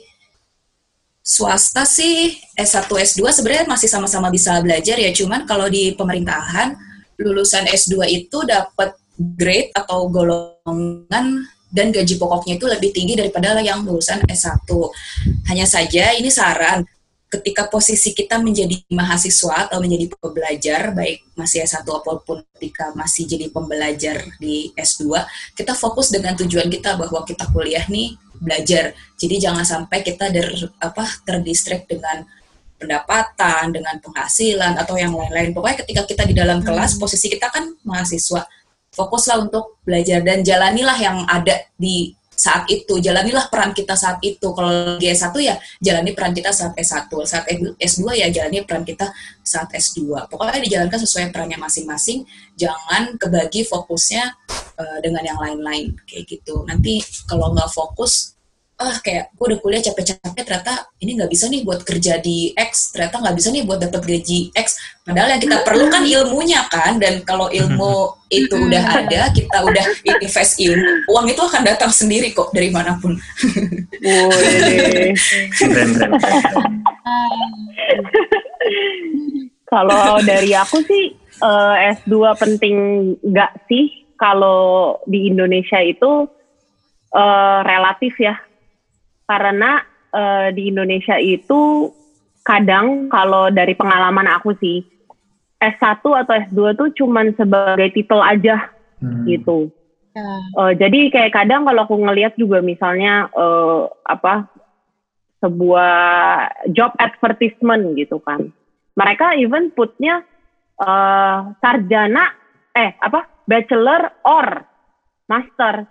[1.21, 6.75] swasta sih S1 S2 sebenarnya masih sama-sama bisa belajar ya cuman kalau di pemerintahan
[7.15, 13.81] lulusan S2 itu dapat grade atau golongan dan gaji pokoknya itu lebih tinggi daripada yang
[13.81, 14.69] lulusan S1.
[15.49, 16.85] Hanya saja ini saran
[17.33, 23.25] ketika posisi kita menjadi mahasiswa atau menjadi pembelajar baik masih S1 apa pun ketika masih
[23.25, 25.17] jadi pembelajar di S2
[25.57, 30.53] kita fokus dengan tujuan kita bahwa kita kuliah nih belajar jadi jangan sampai kita der,
[30.77, 32.21] apa terdistract dengan
[32.77, 37.01] pendapatan dengan penghasilan atau yang lain-lain pokoknya ketika kita di dalam kelas hmm.
[37.01, 38.45] posisi kita kan mahasiswa
[38.93, 44.51] fokuslah untuk belajar dan jalanilah yang ada di saat itu, jalanilah peran kita saat itu.
[44.51, 47.45] Kalau di S1 ya jalani peran kita saat S1, saat
[47.77, 49.13] S2 ya jalani peran kita
[49.45, 50.27] saat S2.
[50.27, 52.25] Pokoknya dijalankan sesuai perannya masing-masing,
[52.57, 54.33] jangan kebagi fokusnya
[54.81, 56.65] uh, dengan yang lain-lain kayak gitu.
[56.65, 58.33] Nanti kalau nggak fokus
[58.81, 62.91] ah kayak gue udah kuliah capek-capek ternyata ini nggak bisa nih buat kerja di X
[62.91, 64.67] ternyata nggak bisa nih buat dapat gaji X
[65.05, 69.85] padahal yang kita perlu kan ilmunya kan dan kalau ilmu itu udah ada kita udah
[70.09, 73.13] invest ilmu uang itu akan datang sendiri kok dari mana pun.
[79.73, 82.77] Kalau dari aku sih eh, S2 penting
[83.25, 86.29] nggak sih kalau di Indonesia itu
[87.09, 88.37] eh, relatif ya.
[89.23, 89.81] Karena
[90.13, 91.89] eh, di Indonesia itu
[92.43, 94.83] kadang kalau dari pengalaman aku sih
[95.63, 99.27] S1 atau S2 tuh cuman sebagai titel aja Hmm.
[99.27, 99.67] gitu.
[100.15, 100.23] Ya.
[100.63, 104.47] Eh, jadi kayak kadang kalau aku ngelihat juga misalnya eh, apa
[105.43, 105.93] sebuah
[106.71, 108.47] job advertisement gitu kan.
[108.95, 110.23] Mereka even putnya
[110.79, 112.31] eh, sarjana
[112.73, 114.63] eh apa bachelor or
[115.27, 115.83] master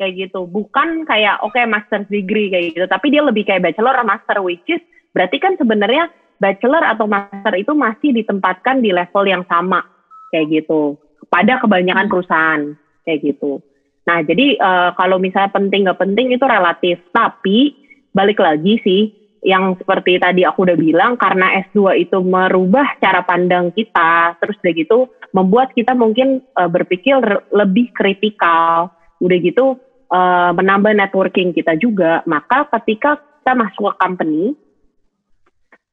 [0.00, 0.48] kayak gitu.
[0.48, 4.64] Bukan kayak oke master's degree kayak gitu, tapi dia lebih kayak bachelor or master which
[4.72, 4.80] is
[5.12, 6.08] berarti kan sebenarnya
[6.40, 9.84] bachelor atau master itu masih ditempatkan di level yang sama
[10.32, 10.96] kayak gitu
[11.28, 12.62] pada kebanyakan perusahaan
[13.04, 13.60] kayak gitu.
[14.08, 16.96] Nah, jadi eh, kalau misalnya penting nggak penting itu relatif.
[17.12, 17.76] Tapi
[18.16, 19.12] balik lagi sih,
[19.44, 24.74] yang seperti tadi aku udah bilang, karena S2 itu merubah cara pandang kita, terus udah
[24.74, 24.98] gitu
[25.36, 27.20] membuat kita mungkin eh, berpikir
[27.52, 28.90] lebih kritikal,
[29.20, 29.76] udah gitu
[30.10, 32.20] eh, menambah networking kita juga.
[32.26, 34.42] Maka ketika kita masuk ke company,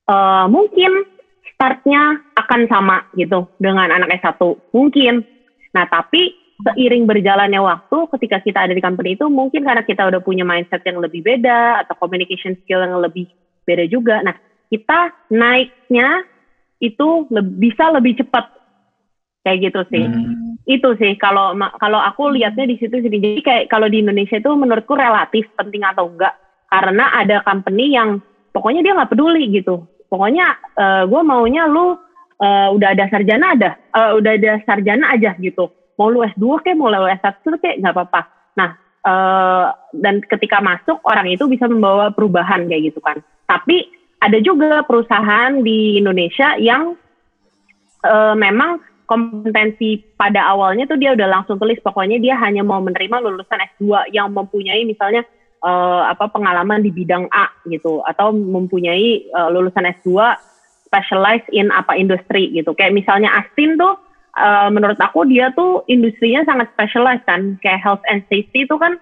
[0.10, 0.92] eh, mungkin
[1.58, 4.38] startnya akan sama gitu dengan anak S1
[4.70, 5.26] mungkin.
[5.74, 10.22] Nah tapi seiring berjalannya waktu ketika kita ada di company itu mungkin karena kita udah
[10.22, 13.30] punya mindset yang lebih beda atau communication skill yang lebih
[13.66, 14.22] beda juga.
[14.22, 14.38] Nah
[14.70, 16.26] kita naiknya
[16.78, 18.46] itu le- bisa lebih cepat
[19.46, 20.06] kayak gitu sih.
[20.06, 20.57] Hmm.
[20.68, 23.08] Itu sih kalau kalau aku lihatnya di situ sih.
[23.08, 26.36] Jadi kayak kalau di Indonesia itu menurutku relatif penting atau enggak
[26.68, 28.20] karena ada company yang
[28.52, 29.88] pokoknya dia nggak peduli gitu.
[30.12, 30.60] Pokoknya
[31.08, 31.96] gue maunya lu
[32.42, 35.70] eh, udah ada sarjana ada, eh, udah ada sarjana aja gitu.
[35.98, 38.22] Mau lu S2 kayak mau lu S1 kayak nggak apa-apa.
[38.58, 38.70] Nah
[39.06, 43.18] eh, dan ketika masuk orang itu bisa membawa perubahan kayak gitu kan.
[43.50, 46.94] Tapi ada juga perusahaan di Indonesia yang
[48.06, 53.24] eh, memang kompetensi pada awalnya tuh dia udah langsung tulis pokoknya dia hanya mau menerima
[53.24, 55.24] lulusan S2 yang mempunyai misalnya
[55.64, 60.12] eh, apa pengalaman di bidang A gitu atau mempunyai eh, lulusan S2
[60.88, 62.76] specialized in apa industri gitu.
[62.76, 63.96] Kayak misalnya Astin tuh
[64.36, 69.00] eh, menurut aku dia tuh industrinya sangat specialized kan kayak health and safety itu kan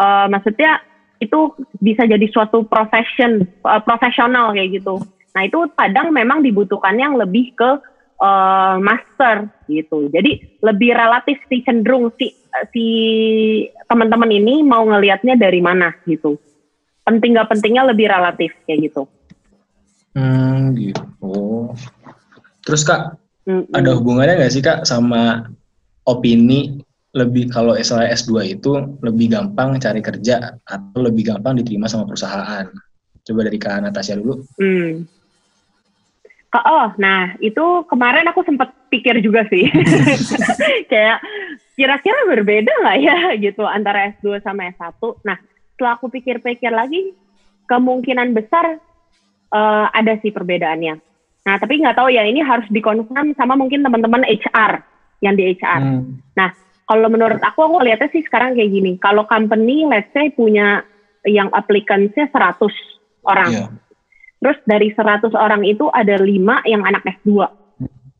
[0.00, 0.80] eh, maksudnya
[1.20, 4.96] itu bisa jadi suatu profession eh, profesional kayak gitu.
[5.32, 7.91] Nah itu kadang memang dibutuhkan yang lebih ke
[8.22, 10.06] eh, master gitu.
[10.06, 12.30] Jadi lebih relatif sih cenderung si
[12.70, 12.86] si
[13.90, 16.38] teman-teman ini mau ngelihatnya dari mana gitu.
[17.02, 19.10] Penting gak pentingnya lebih relatif kayak gitu.
[20.14, 21.72] Hmm, gitu.
[22.62, 23.18] Terus kak,
[23.48, 23.74] Mm-mm.
[23.74, 25.50] ada hubungannya nggak sih kak sama
[26.06, 26.78] opini
[27.12, 28.72] lebih kalau SLA S2 itu
[29.04, 32.68] lebih gampang cari kerja atau lebih gampang diterima sama perusahaan?
[33.22, 34.42] Coba dari Kak Natasha dulu.
[34.56, 35.04] Hmm.
[36.52, 39.72] Ka- Oh, nah itu kemarin aku sempat pikir juga sih.
[40.92, 41.24] Kayak
[41.72, 45.00] kira-kira berbeda nggak ya gitu antara S2 sama S1.
[45.24, 45.40] Nah,
[45.72, 47.16] setelah aku pikir-pikir lagi,
[47.66, 48.76] kemungkinan besar
[49.48, 50.94] eh, ada sih perbedaannya.
[51.42, 54.84] Nah, tapi nggak tahu ya ini harus dikonfirm sama mungkin teman-teman HR
[55.24, 55.80] yang di HR.
[55.80, 56.20] Hmm.
[56.82, 59.00] Kalau menurut aku, aku lihatnya sih sekarang kayak gini.
[59.00, 60.84] Kalau company, let's say punya
[61.24, 62.68] yang applicants-nya 100
[63.24, 63.48] orang.
[63.48, 63.66] Iya.
[64.42, 67.46] Terus dari 100 orang itu ada 5 yang anak S2.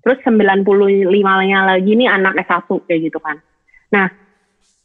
[0.06, 3.42] Terus 95-nya lagi nih anak S1 kayak gitu kan.
[3.90, 4.06] Nah,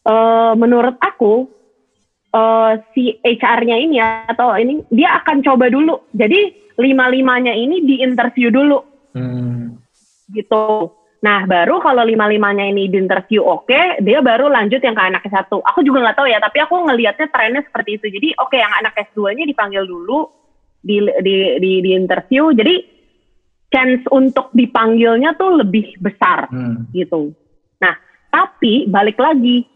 [0.09, 1.45] eh, menurut aku
[2.33, 6.09] eh, si HR-nya ini atau ini dia akan coba dulu.
[6.09, 8.77] Jadi lima-limanya ini di interview dulu
[9.17, 9.73] Hmm.
[10.29, 10.93] gitu.
[11.17, 15.49] Nah, baru kalau lima-limanya ini di interview oke, dia baru lanjut yang ke anak S1.
[15.49, 18.05] Aku juga nggak tahu ya, tapi aku ngelihatnya trennya seperti itu.
[18.13, 20.29] Jadi, oke yang anak S2-nya dipanggil dulu
[20.81, 22.53] di, di, di, di interview.
[22.53, 22.97] Jadi,
[23.67, 26.87] chance untuk dipanggilnya tuh lebih besar Hmm.
[26.95, 27.35] gitu.
[27.83, 27.95] Nah,
[28.31, 29.67] tapi balik lagi,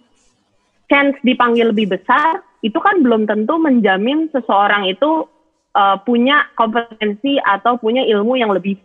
[0.87, 5.27] chance dipanggil lebih besar itu kan belum tentu menjamin seseorang itu
[5.75, 8.79] uh, punya kompetensi atau punya ilmu yang lebih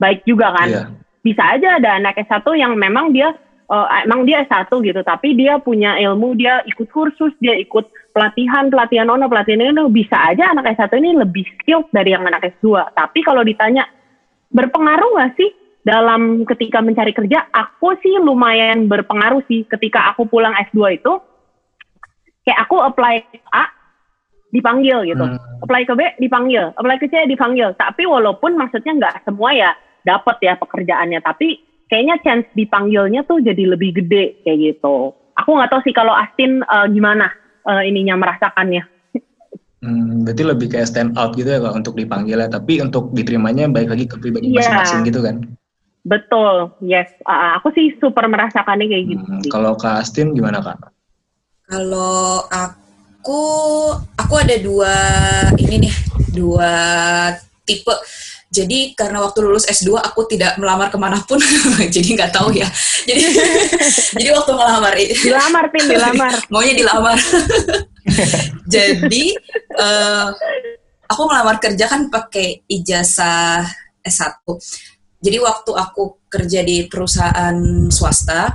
[0.00, 0.68] baik juga kan.
[0.68, 0.84] Iya.
[1.24, 3.32] Bisa aja ada anak S1 yang memang dia
[3.68, 8.68] uh, emang dia S1 gitu, tapi dia punya ilmu, dia ikut kursus, dia ikut pelatihan,
[8.68, 12.92] pelatihan ono, pelatihan ini bisa aja anak S1 ini lebih skilled dari yang anak S2.
[12.92, 13.88] Tapi kalau ditanya
[14.52, 15.50] berpengaruh nggak sih
[15.84, 17.48] dalam ketika mencari kerja?
[17.52, 21.12] Aku sih lumayan berpengaruh sih ketika aku pulang S2 itu.
[22.44, 23.24] Kayak aku apply
[23.56, 23.72] A,
[24.52, 25.24] dipanggil gitu.
[25.24, 25.40] Hmm.
[25.64, 27.72] Apply ke B dipanggil, apply ke C dipanggil.
[27.74, 29.70] Tapi walaupun maksudnya nggak semua ya
[30.04, 35.12] dapat ya pekerjaannya, tapi kayaknya chance dipanggilnya tuh jadi lebih gede kayak gitu.
[35.34, 37.30] Aku nggak tahu sih kalau Astin uh, gimana
[37.66, 38.86] uh, ininya merasakannya.
[39.84, 42.48] Hmm, berarti lebih kayak stand out gitu ya kak untuk dipanggil ya.
[42.48, 44.64] Tapi untuk diterimanya baik lagi ke pribadi Iya.
[44.64, 45.36] masing-masing gitu kan.
[46.04, 47.08] Betul, yes.
[47.24, 49.24] Uh, aku sih super merasakannya kayak gitu.
[49.24, 50.92] Hmm, kalau Kak Astin gimana kak?
[51.64, 53.40] Kalau aku,
[54.12, 54.92] aku ada dua
[55.56, 55.94] ini nih,
[56.36, 56.72] dua
[57.64, 57.96] tipe.
[58.54, 61.42] Jadi karena waktu lulus S2 aku tidak melamar ke mana pun,
[61.94, 62.70] jadi nggak tahu ya.
[63.02, 63.22] Jadi,
[64.22, 66.32] jadi waktu ngelamar ini, Dilamar, Tin, dilamar.
[66.54, 67.18] maunya dilamar.
[68.70, 69.24] jadi
[69.74, 70.28] eh,
[71.10, 73.66] aku ngelamar kerja kan pakai ijazah
[74.06, 74.46] S1.
[75.24, 77.56] Jadi waktu aku kerja di perusahaan
[77.90, 78.54] swasta,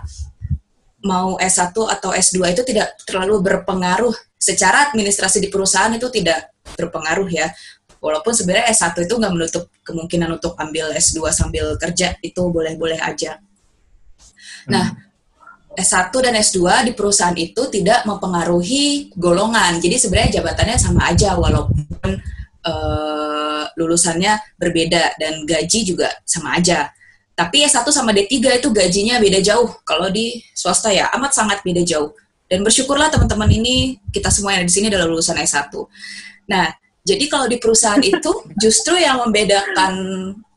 [1.03, 4.13] mau S1 atau S2 itu tidak terlalu berpengaruh.
[4.39, 7.49] Secara administrasi di perusahaan itu tidak berpengaruh ya.
[7.99, 13.43] Walaupun sebenarnya S1 itu nggak menutup kemungkinan untuk ambil S2 sambil kerja, itu boleh-boleh aja.
[14.71, 14.95] Nah,
[15.75, 19.79] S1 dan S2 di perusahaan itu tidak mempengaruhi golongan.
[19.79, 22.11] Jadi sebenarnya jabatannya sama aja walaupun
[22.63, 26.91] eh, lulusannya berbeda dan gaji juga sama aja.
[27.39, 29.71] Tapi S1 sama D3 itu gajinya beda jauh.
[29.87, 32.11] Kalau di swasta ya amat sangat beda jauh.
[32.49, 35.71] Dan bersyukurlah teman-teman ini kita semua yang ada di sini adalah lulusan S1.
[36.49, 36.67] Nah,
[37.09, 38.29] jadi kalau di perusahaan itu
[38.61, 39.93] justru yang membedakan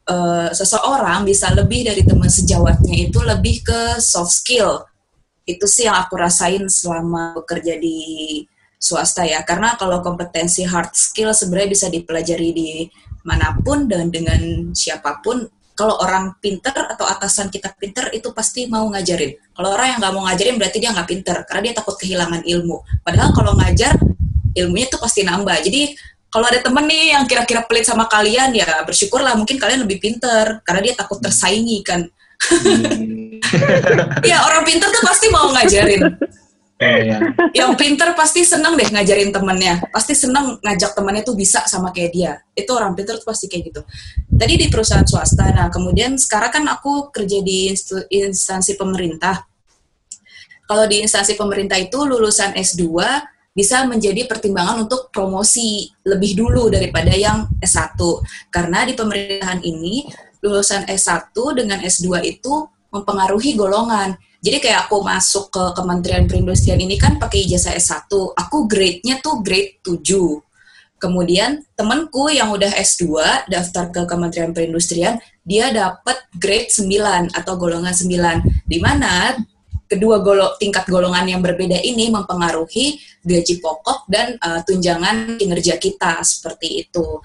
[0.05, 4.85] eh, seseorang bisa lebih dari teman sejawatnya itu lebih ke soft skill.
[5.49, 7.97] Itu sih yang aku rasain selama bekerja di
[8.77, 9.41] swasta ya.
[9.49, 12.69] Karena kalau kompetensi hard skill sebenarnya bisa dipelajari di
[13.25, 15.49] mana pun dan dengan siapa pun.
[15.73, 19.57] Kalau orang pinter atau atasan kita pinter itu pasti mau ngajarin.
[19.57, 22.77] Kalau orang yang nggak mau ngajarin berarti dia nggak pinter karena dia takut kehilangan ilmu.
[23.01, 23.97] Padahal kalau ngajar
[24.53, 25.57] ilmunya tuh pasti nambah.
[25.65, 25.97] Jadi
[26.33, 30.64] kalau ada temen nih yang kira-kira pelit sama kalian ya bersyukurlah mungkin kalian lebih pinter
[30.64, 32.09] karena dia takut tersaingi kan
[34.22, 36.03] Iya orang pinter tuh pasti mau ngajarin.
[36.83, 37.18] Oh, iya.
[37.55, 39.87] Yang pinter pasti seneng deh ngajarin temennya.
[39.95, 42.33] Pasti seneng ngajak temennya tuh bisa sama kayak dia.
[42.59, 43.80] Itu orang pinter tuh pasti kayak gitu.
[44.26, 45.47] Tadi di perusahaan swasta.
[45.55, 47.70] Nah kemudian sekarang kan aku kerja di
[48.11, 49.47] instansi pemerintah.
[50.66, 52.83] Kalau di instansi pemerintah itu lulusan S2
[53.53, 57.97] bisa menjadi pertimbangan untuk promosi lebih dulu daripada yang S1.
[58.49, 60.09] Karena di pemerintahan ini
[60.43, 64.17] lulusan S1 dengan S2 itu mempengaruhi golongan.
[64.43, 69.39] Jadi kayak aku masuk ke Kementerian Perindustrian ini kan pakai ijazah S1, aku grade-nya tuh
[69.39, 70.03] grade 7.
[70.99, 73.07] Kemudian temenku yang udah S2
[73.47, 78.67] daftar ke Kementerian Perindustrian, dia dapat grade 9 atau golongan 9.
[78.67, 79.35] Di mana
[79.93, 86.24] kedua golo, tingkat golongan yang berbeda ini mempengaruhi gaji pokok dan uh, tunjangan kinerja kita
[86.24, 87.20] seperti itu.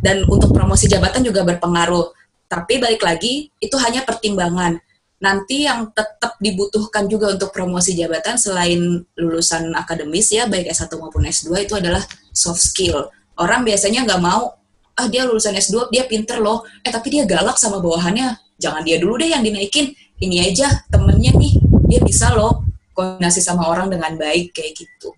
[0.00, 2.08] Dan untuk promosi jabatan juga berpengaruh.
[2.48, 4.80] Tapi balik lagi itu hanya pertimbangan.
[5.20, 11.24] Nanti yang tetap dibutuhkan juga untuk promosi jabatan selain lulusan akademis ya baik S1 maupun
[11.24, 13.08] S2 itu adalah soft skill.
[13.40, 14.52] Orang biasanya nggak mau
[14.94, 19.02] ah dia lulusan S2 dia pinter loh eh tapi dia galak sama bawahannya jangan dia
[19.02, 19.90] dulu deh yang dinaikin
[20.22, 25.10] ini aja temennya nih dia bisa loh koordinasi sama orang dengan baik kayak gitu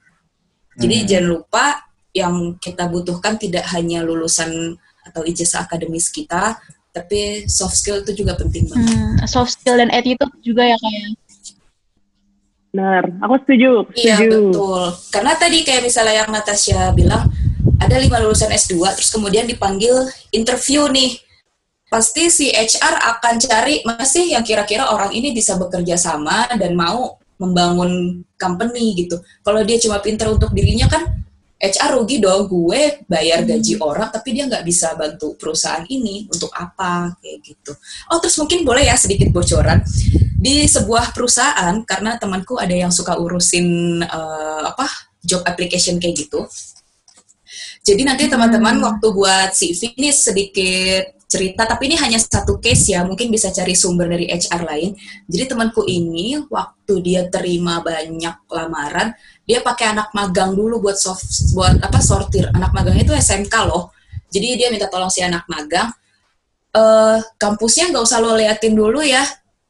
[0.76, 1.06] jadi Hmm.
[1.06, 1.64] jangan lupa
[2.12, 6.56] yang kita butuhkan tidak hanya lulusan atau ijazah akademis kita
[6.90, 11.12] tapi soft skill itu juga penting banget Hmm, soft skill dan attitude juga ya kayak.
[12.72, 14.52] Benar, aku setuju, Iya setuju.
[14.52, 14.82] betul.
[15.08, 17.24] Karena tadi kayak misalnya yang Natasha bilang
[17.76, 19.92] ada lima lulusan S2 terus kemudian dipanggil
[20.30, 21.16] interview nih.
[21.86, 27.14] Pasti si HR akan cari masih yang kira-kira orang ini bisa bekerja sama dan mau
[27.38, 29.20] membangun company gitu.
[29.44, 31.26] Kalau dia cuma pinter untuk dirinya kan
[31.56, 36.52] HR rugi dong gue bayar gaji orang tapi dia nggak bisa bantu perusahaan ini untuk
[36.52, 37.72] apa kayak gitu.
[38.12, 39.80] Oh terus mungkin boleh ya sedikit bocoran
[40.36, 44.84] di sebuah perusahaan karena temanku ada yang suka urusin eh, apa
[45.24, 46.44] job application kayak gitu.
[47.86, 53.06] Jadi nanti teman-teman waktu buat CV ini sedikit cerita, tapi ini hanya satu case ya,
[53.06, 54.90] mungkin bisa cari sumber dari HR lain.
[55.30, 59.14] Jadi temanku ini waktu dia terima banyak lamaran,
[59.46, 62.50] dia pakai anak magang dulu buat soft, buat apa sortir.
[62.50, 63.94] Anak magang itu SMK loh.
[64.34, 65.86] Jadi dia minta tolong si anak magang,
[66.74, 69.22] eh kampusnya nggak usah lo liatin dulu ya,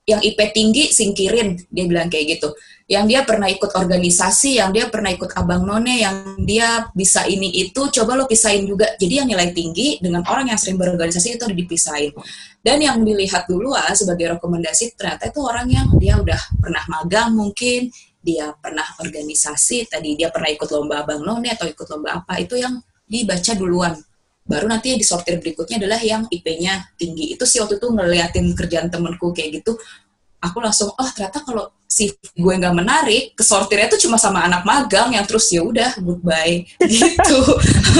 [0.06, 2.54] yang IP tinggi singkirin, dia bilang kayak gitu.
[2.86, 7.50] Yang dia pernah ikut organisasi, yang dia pernah ikut abang none, yang dia bisa ini
[7.66, 8.94] itu, coba lo pisahin juga.
[8.94, 12.14] Jadi yang nilai tinggi dengan orang yang sering berorganisasi itu udah dipisahin.
[12.62, 17.34] Dan yang dilihat dulu ah, sebagai rekomendasi ternyata itu orang yang dia udah pernah magang
[17.34, 17.90] mungkin,
[18.22, 22.54] dia pernah organisasi, tadi dia pernah ikut lomba Abang None atau ikut lomba apa, itu
[22.54, 22.78] yang
[23.10, 23.98] dibaca duluan.
[24.46, 27.34] Baru nanti yang disortir berikutnya adalah yang IP-nya tinggi.
[27.34, 29.74] Itu sih waktu itu ngeliatin kerjaan temenku kayak gitu,
[30.38, 35.14] aku langsung, oh ternyata kalau si gue nggak menarik, kesortirnya tuh cuma sama anak magang
[35.14, 37.40] yang terus ya udah goodbye gitu.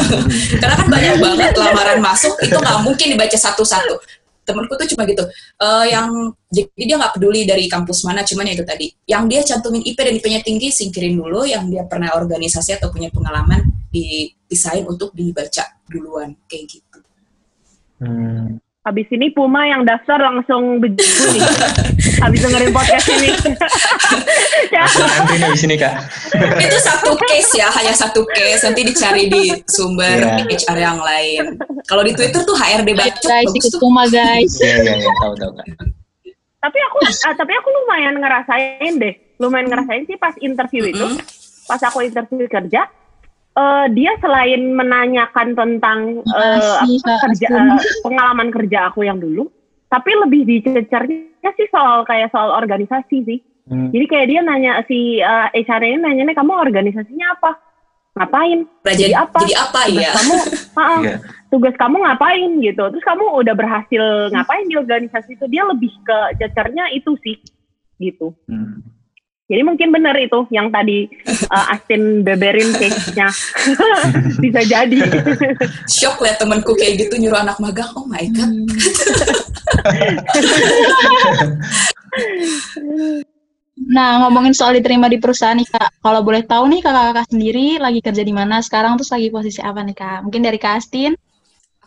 [0.63, 5.27] Karena kan banyak banget lamaran masuk, itu nggak mungkin dibaca satu-satu temenku tuh cuma gitu.
[5.59, 6.09] Uh, yang
[6.49, 8.87] jadi dia nggak peduli dari kampus mana cuman ya itu tadi.
[9.11, 11.43] Yang dia cantumin IP dan IP-nya tinggi singkirin dulu.
[11.43, 16.99] Yang dia pernah organisasi atau punya pengalaman dipisahin untuk dibaca duluan kayak gitu.
[17.99, 18.63] Hmm.
[18.87, 21.43] Habis ini Puma yang daftar langsung begitu nih.
[22.23, 23.35] Habis dengerin podcast ini.
[25.19, 26.07] Antri habis ini kak.
[26.71, 28.63] Itu satu case ya, hanya satu case.
[28.63, 30.47] Nanti dicari di sumber yeah.
[30.47, 31.59] HR yang lain.
[31.91, 33.19] Kalau di Twitter tuh HRD baca.
[33.19, 34.55] Guys, ikut Puma guys.
[34.63, 35.67] Iya iya iya, tahu tahu kak.
[36.63, 39.15] Tapi aku, uh, tapi aku lumayan ngerasain deh.
[39.43, 40.95] Lumayan ngerasain sih pas interview mm -hmm.
[40.95, 41.07] itu.
[41.67, 42.87] Pas aku interview kerja,
[43.57, 49.49] uh, dia selain menanyakan tentang uh, apa, kerja uh, pengalaman kerja aku yang dulu,
[49.89, 53.41] tapi lebih dicecernya sih soal kayak soal organisasi sih.
[53.67, 53.91] Hmm.
[53.91, 57.51] Jadi kayak dia nanya si uh, HR ini nanya kamu organisasinya apa?
[58.17, 58.65] Ngapain?
[58.81, 59.39] jadi, jadi apa?
[59.45, 60.11] Jadi apa tugas ya?
[60.15, 60.37] Kamu,
[60.81, 61.19] uh, yeah.
[61.53, 62.85] tugas kamu ngapain gitu?
[62.95, 65.45] Terus kamu udah berhasil ngapain di organisasi itu?
[65.51, 67.37] Dia lebih ke cecernya itu sih,
[68.01, 68.33] gitu.
[68.49, 68.96] Hmm.
[69.47, 71.07] Jadi mungkin benar itu yang tadi
[71.55, 73.31] uh, Astin beberin case-nya.
[74.43, 74.99] Bisa jadi.
[75.87, 77.87] Shock liat temenku kayak gitu nyuruh anak magang.
[77.95, 78.51] Oh my God.
[83.87, 86.03] nah, ngomongin soal diterima di perusahaan nih, Kak.
[86.03, 89.79] Kalau boleh tahu nih kakak-kakak sendiri lagi kerja di mana sekarang terus lagi posisi apa
[89.87, 90.19] nih, Kak?
[90.27, 91.15] Mungkin dari Kak Astin?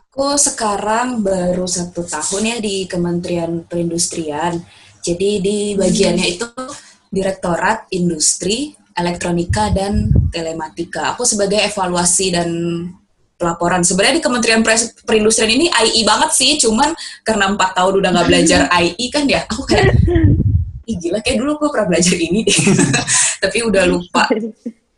[0.08, 4.64] Aku sekarang baru satu tahun ya di Kementerian Perindustrian.
[5.04, 6.48] Jadi di bagiannya itu
[7.10, 11.18] Direktorat Industri, Elektronika, dan Telematika.
[11.18, 12.50] Aku sebagai evaluasi dan
[13.40, 13.82] pelaporan.
[13.82, 14.62] Sebenarnya di Kementerian
[15.08, 16.92] Perindustrian ini AI banget sih, cuman
[17.24, 19.96] karena empat tahun udah nggak belajar AI kan ya, aku kayak,
[20.86, 22.60] ih gila kayak dulu gue pernah belajar ini deh,
[23.44, 24.28] tapi udah lupa.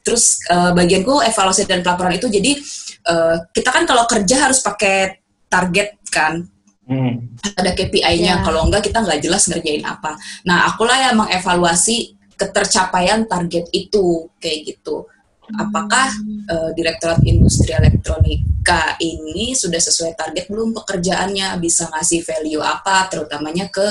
[0.01, 2.57] Terus uh, bagianku evaluasi dan pelaporan itu jadi
[3.05, 6.41] uh, kita kan kalau kerja harus pakai target kan,
[6.89, 7.29] Hmm.
[7.55, 8.43] Ada KPI-nya, yeah.
[8.43, 10.17] kalau enggak kita nggak jelas ngerjain apa.
[10.43, 15.05] Nah, akulah yang mengevaluasi ketercapaian target itu, kayak gitu.
[15.51, 16.09] Apakah
[16.47, 23.69] uh, Direktorat Industri Elektronika ini sudah sesuai target belum pekerjaannya, bisa ngasih value apa, terutamanya
[23.69, 23.83] ke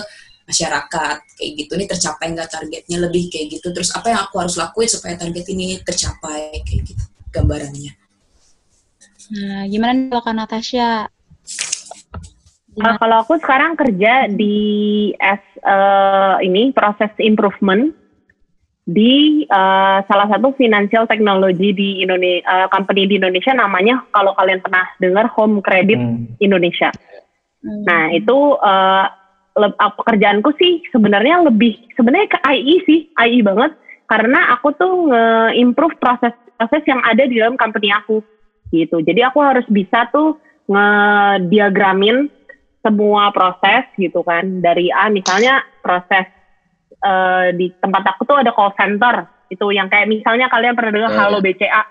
[0.51, 1.71] masyarakat, kayak gitu.
[1.79, 3.71] Ini tercapai nggak targetnya, lebih kayak gitu.
[3.71, 7.93] Terus apa yang aku harus lakuin supaya target ini tercapai, kayak gitu gambarannya.
[9.31, 11.07] Nah, gimana kalau Kak Natasha?
[12.79, 17.91] Uh, kalau aku sekarang kerja di as uh, ini proses improvement
[18.87, 24.63] di uh, salah satu financial technology di Indonesia, uh, company di Indonesia namanya kalau kalian
[24.63, 26.39] pernah dengar Home Credit hmm.
[26.39, 26.95] Indonesia.
[27.63, 27.83] Hmm.
[27.87, 29.07] Nah itu uh,
[29.79, 33.75] pekerjaanku sih sebenarnya lebih sebenarnya ke IE sih, IE banget
[34.07, 38.23] karena aku tuh nge-improve proses-proses yang ada di dalam company aku
[38.71, 39.03] gitu.
[39.03, 40.39] Jadi aku harus bisa tuh
[40.71, 42.31] ngediagramin
[42.81, 44.65] semua proses gitu kan.
[44.65, 46.27] Dari A misalnya proses
[47.05, 49.29] uh, di tempat aku tuh ada call center.
[49.53, 51.21] Itu yang kayak misalnya kalian pernah dengar yeah.
[51.27, 51.83] halo BCA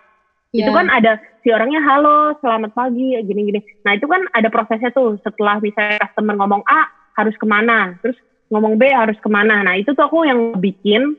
[0.53, 0.65] yeah.
[0.65, 3.61] itu kan ada si orangnya halo selamat pagi gini-gini.
[3.85, 5.17] Nah itu kan ada prosesnya tuh.
[5.21, 7.95] Setelah misalnya customer ngomong A harus ke mana?
[8.01, 8.17] Terus
[8.49, 9.61] ngomong B harus ke mana?
[9.61, 11.15] Nah itu tuh aku yang bikin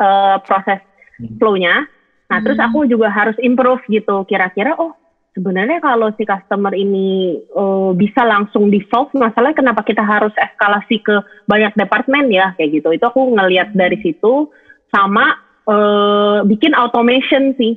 [0.00, 0.82] uh, proses
[1.20, 1.40] hmm.
[1.40, 1.88] flow-nya.
[2.26, 2.44] Nah hmm.
[2.44, 4.26] terus aku juga harus improve gitu.
[4.28, 4.94] Kira-kira oh
[5.36, 11.04] sebenarnya kalau si customer ini uh, bisa langsung di solve masalahnya kenapa kita harus eskalasi
[11.04, 12.88] ke banyak departemen ya kayak gitu.
[12.96, 14.48] Itu aku ngelihat dari situ
[14.88, 15.36] sama
[15.68, 17.76] uh, bikin automation sih.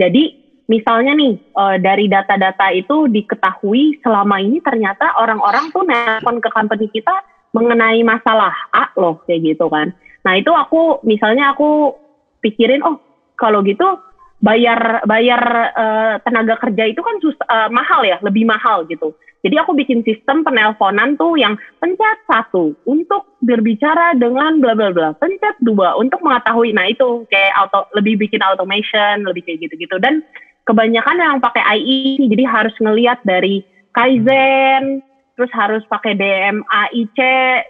[0.00, 0.32] Jadi
[0.64, 6.88] misalnya nih uh, dari data-data itu diketahui selama ini ternyata orang-orang tuh nelpon ke company
[6.88, 7.12] kita
[7.52, 9.92] mengenai masalah A loh kayak gitu kan.
[10.24, 11.92] Nah itu aku misalnya aku
[12.40, 12.96] pikirin oh
[13.36, 14.00] kalau gitu
[14.44, 15.42] bayar bayar
[15.72, 19.16] uh, tenaga kerja itu kan sus, uh, mahal ya, lebih mahal gitu.
[19.44, 25.12] Jadi aku bikin sistem penelponan tuh yang pencet satu untuk berbicara dengan bla bla bla,
[25.16, 26.72] pencet dua untuk mengetahui.
[26.72, 30.00] Nah itu kayak auto lebih bikin automation, lebih kayak gitu-gitu.
[30.00, 30.24] Dan
[30.64, 33.60] kebanyakan yang pakai IE sih, jadi harus ngelihat dari
[33.92, 35.04] Kaizen,
[35.36, 37.18] terus harus pakai DMAIC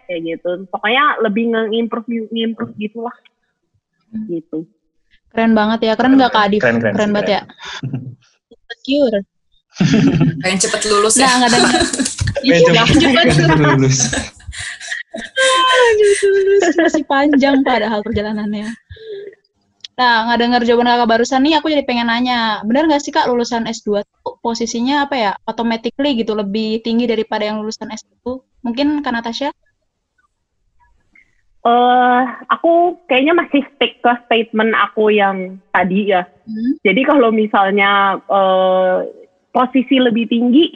[0.07, 0.70] kayak gitu.
[0.70, 3.16] Pokoknya lebih nge-improve nge-improve gitulah.
[4.31, 4.62] Gitu.
[5.35, 5.93] Keren banget ya.
[5.99, 6.61] Keren nggak Kak Adif?
[6.62, 7.41] Keren, keren, keren banget ya.
[8.70, 9.18] Secure.
[10.39, 11.26] Pengen cepet lulus ya.
[11.26, 11.59] Nah, nggak ada.
[12.47, 13.35] Pengen cepet, lulus.
[13.35, 13.99] cepet lulus.
[16.78, 18.70] Masih panjang padahal perjalanannya.
[19.95, 22.62] Nah, nggak dengar jawaban kakak barusan nih, aku jadi pengen nanya.
[22.66, 27.47] Benar nggak sih kak lulusan S2 tuh posisinya apa ya, automatically gitu, lebih tinggi daripada
[27.47, 28.11] yang lulusan S1?
[28.66, 29.55] Mungkin Kak Natasha?
[31.64, 36.28] Eh, aku kayaknya masih stick ke statement aku yang tadi ya.
[36.44, 36.76] Hmm.
[36.84, 38.96] Jadi kalau misalnya eh,
[39.48, 40.68] posisi lebih tinggi,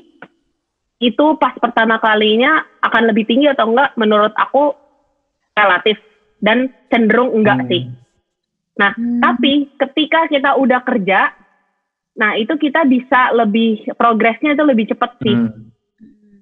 [1.04, 3.92] itu pas pertama kalinya akan lebih tinggi atau enggak?
[4.00, 4.72] Menurut aku
[5.52, 6.00] relatif
[6.40, 7.68] dan cenderung enggak Hmm.
[7.68, 7.82] sih.
[8.80, 9.20] Nah, Hmm.
[9.20, 11.36] tapi ketika kita udah kerja,
[12.16, 15.36] nah itu kita bisa lebih progresnya itu lebih cepat sih.
[15.36, 15.67] Hmm.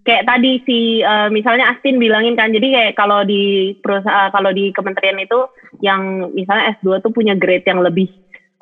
[0.07, 4.71] Kayak tadi si eh, misalnya Astin bilangin kan, jadi kayak kalau di perusahaan kalau di
[4.71, 5.51] kementerian itu
[5.83, 8.07] yang misalnya S2 tuh punya grade yang lebih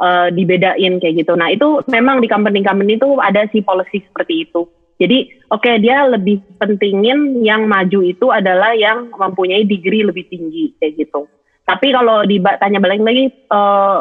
[0.00, 1.36] eh, dibedain kayak gitu.
[1.36, 4.64] Nah, itu memang di company-company itu ada si policy seperti itu.
[4.96, 10.96] Jadi, oke dia lebih pentingin yang maju itu adalah yang mempunyai degree lebih tinggi kayak
[10.96, 11.28] gitu.
[11.68, 13.98] Tapi kalau ditanya balik lagi, eh,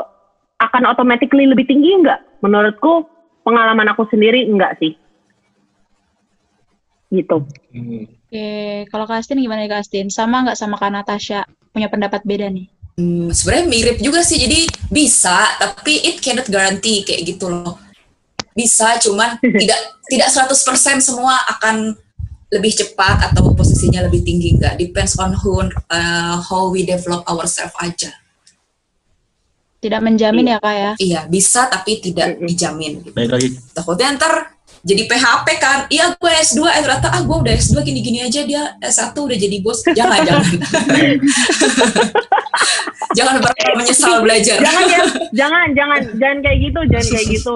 [0.63, 2.23] akan automatically lebih tinggi enggak?
[2.39, 3.03] Menurutku
[3.43, 4.95] pengalaman aku sendiri enggak sih.
[7.13, 7.37] Gitu.
[7.69, 8.09] Hmm.
[8.09, 8.49] Oke,
[8.89, 10.09] kalau Kak Astin gimana nih Kak Astin?
[10.09, 11.45] Sama nggak sama Kak Natasha?
[11.69, 12.65] Punya pendapat beda nih?
[12.97, 14.41] Hmm, sebenarnya mirip juga sih.
[14.41, 17.77] Jadi bisa, tapi it cannot guarantee kayak gitu loh.
[18.57, 21.93] Bisa, cuman tidak tidak 100% semua akan
[22.53, 24.77] lebih cepat atau posisinya lebih tinggi enggak.
[24.77, 28.13] Depends on who uh, how we develop ourselves aja.
[29.81, 30.91] Tidak menjamin ya Kak ya?
[30.95, 33.03] Iya, bisa tapi tidak dijamin.
[33.11, 33.47] Baik lagi.
[33.75, 34.53] Takutnya ntar
[34.83, 35.79] jadi PHP kan.
[35.87, 39.57] Iya, gue S2, eh ternyata ah gue udah S2 gini-gini aja dia S1 udah jadi
[39.63, 39.79] bos.
[39.87, 40.43] Jangan, jangan.
[43.15, 44.59] jangan pernah menyesal belajar.
[44.59, 47.55] jangan ya, jangan, jangan, jangan kayak gitu, jangan kayak gitu.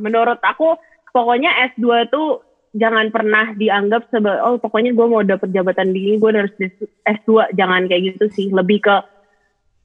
[0.00, 0.80] Menurut aku,
[1.12, 2.40] pokoknya S2 tuh
[2.72, 6.56] jangan pernah dianggap sebagai, oh pokoknya gue mau dapet jabatan tinggi, gue harus
[7.04, 7.52] S2.
[7.52, 8.48] Jangan kayak gitu sih.
[8.48, 8.96] Lebih ke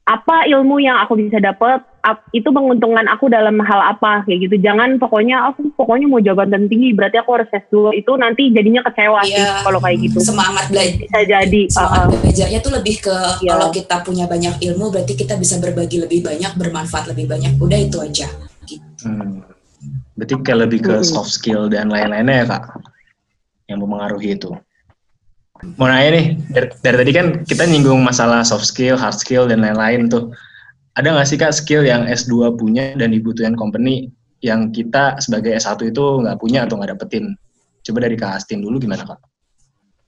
[0.07, 4.55] apa ilmu yang aku bisa dapet, ap- itu menguntungkan aku dalam hal apa kayak gitu.
[4.63, 7.91] Jangan pokoknya aku pokoknya mau jabatan tinggi, berarti aku harus S2.
[7.93, 9.67] Itu nanti jadinya kecewa sih Iya.
[9.67, 10.23] kalau kayak gitu.
[10.23, 10.95] Semangat belajar.
[10.95, 11.61] Bisa jadi.
[11.67, 12.19] Semangat ha-ha.
[12.23, 13.49] belajarnya tuh lebih ke Iya.
[13.51, 17.59] kalau kita punya banyak ilmu berarti kita bisa berbagi lebih banyak, bermanfaat lebih banyak.
[17.59, 18.31] Udah itu aja.
[19.03, 19.43] Hmm.
[20.15, 21.05] Berarti kayak lebih ke Hmm.
[21.05, 22.63] soft skill dan lain-lainnya ya kak,
[23.67, 24.55] yang mempengaruhi itu.
[25.77, 29.65] Mau nanya nih, dari, dari tadi kan kita nyinggung masalah soft skill, hard skill dan
[29.65, 30.29] lain-lain tuh.
[30.97, 34.09] Ada nggak sih kak skill yang S2 punya dan dibutuhin company
[34.41, 37.33] yang kita sebagai S1 itu nggak punya atau nggak dapetin?
[37.85, 39.21] Coba dari Kak Astin dulu gimana kak?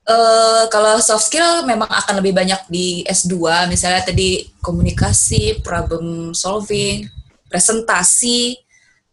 [0.10, 7.06] eh kalau soft skill memang akan lebih banyak di S2, misalnya tadi komunikasi, problem solving,
[7.45, 8.58] presentasi,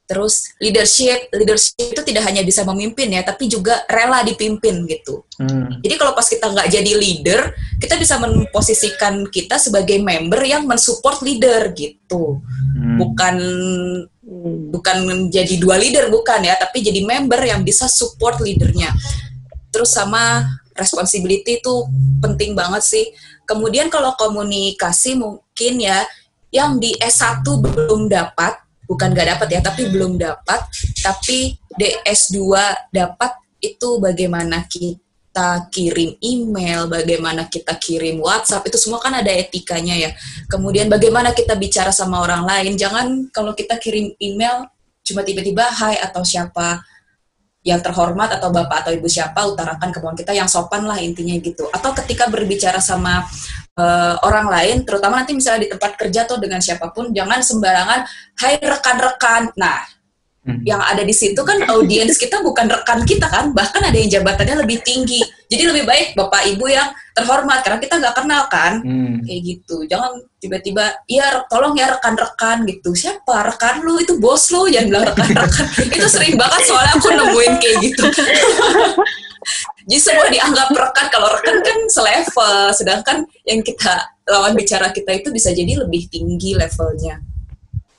[0.06, 1.28] terus leadership.
[1.34, 5.26] Leadership itu tidak hanya bisa memimpin ya, tapi juga rela dipimpin gitu.
[5.36, 5.82] Hmm.
[5.82, 7.40] Jadi kalau pas kita nggak jadi leader,
[7.82, 12.40] kita bisa memposisikan kita sebagai member yang mensupport leader gitu.
[12.74, 12.96] Hmm.
[12.96, 13.36] Bukan
[14.74, 18.90] bukan menjadi dua leader bukan ya, tapi jadi member yang bisa support leadernya.
[19.70, 20.42] Terus sama
[20.74, 21.74] responsibility itu
[22.22, 23.06] penting banget sih.
[23.46, 26.02] Kemudian kalau komunikasi mungkin ya
[26.50, 30.64] yang di S1 belum dapat, bukan nggak dapat ya, tapi belum dapat,
[31.02, 32.38] tapi di S2
[32.88, 39.98] dapat itu bagaimana kita kirim email, bagaimana kita kirim WhatsApp, itu semua kan ada etikanya
[39.98, 40.10] ya.
[40.48, 44.70] Kemudian bagaimana kita bicara sama orang lain, jangan kalau kita kirim email
[45.06, 46.82] cuma tiba-tiba hai atau siapa
[47.66, 51.66] yang terhormat atau bapak atau ibu siapa utarakan kemauan kita yang sopan lah intinya gitu.
[51.74, 53.26] Atau ketika berbicara sama
[53.76, 58.00] eh, orang lain, terutama nanti misalnya di tempat kerja atau dengan siapa pun, jangan sembarangan
[58.40, 59.52] hai rekan-rekan.
[59.60, 59.84] Nah,
[60.46, 60.62] Hmm.
[60.62, 64.62] yang ada di situ kan audiens kita bukan rekan kita kan, bahkan ada yang jabatannya
[64.62, 65.18] lebih tinggi.
[65.50, 66.86] Jadi lebih baik bapak ibu yang
[67.18, 69.24] terhormat karena kita nggak kenal kan Hmm.
[69.26, 74.68] kayak gitu jangan tiba-tiba iya tolong ya rekan-rekan gitu siapa rekan lu itu bos lu
[74.68, 75.66] jangan bilang rekan-rekan
[75.96, 78.04] itu sering banget soalnya aku nemuin kayak gitu
[79.86, 83.16] jadi semua dianggap rekan kalau rekan kan selevel sedangkan
[83.46, 87.22] yang kita lawan bicara kita itu bisa jadi lebih tinggi levelnya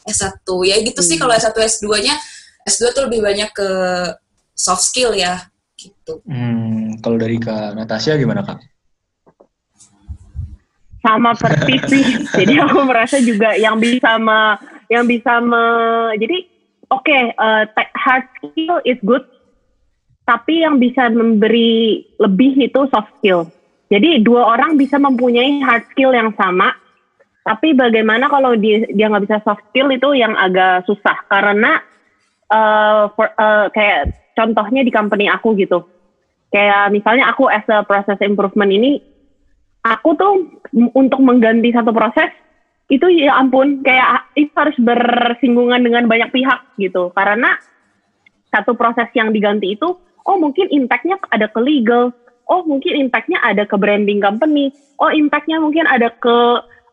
[0.08, 2.16] S1 ya gitu sih kalau S1 S2 nya
[2.68, 3.70] S2 tuh lebih banyak ke
[4.56, 6.98] soft skill ya gitu Hmm.
[7.04, 8.58] Kalau dari Kak Natasha gimana kak?
[11.08, 12.06] sama persis sih.
[12.36, 14.60] Jadi aku merasa juga yang bisa me,
[14.92, 15.64] yang bisa me,
[16.20, 16.38] jadi
[16.92, 19.24] oke eh, te- hard skill is good,
[20.28, 23.48] tapi yang bisa memberi lebih itu soft skill.
[23.88, 26.76] Jadi dua orang bisa mempunyai hard skill yang sama,
[27.48, 31.80] tapi bagaimana kalau dia dia nggak bisa soft skill itu yang agak susah karena
[32.52, 35.88] eh, for- eh, kayak contohnya di company aku gitu.
[36.52, 39.00] Kayak misalnya aku as a process improvement ini
[39.88, 40.34] aku tuh
[40.92, 42.28] untuk mengganti satu proses
[42.92, 47.56] itu ya ampun kayak itu harus bersinggungan dengan banyak pihak gitu karena
[48.48, 49.92] satu proses yang diganti itu
[50.28, 52.12] oh mungkin impactnya ada ke legal
[52.52, 54.70] oh mungkin impactnya ada ke branding company
[55.00, 56.38] oh impactnya mungkin ada ke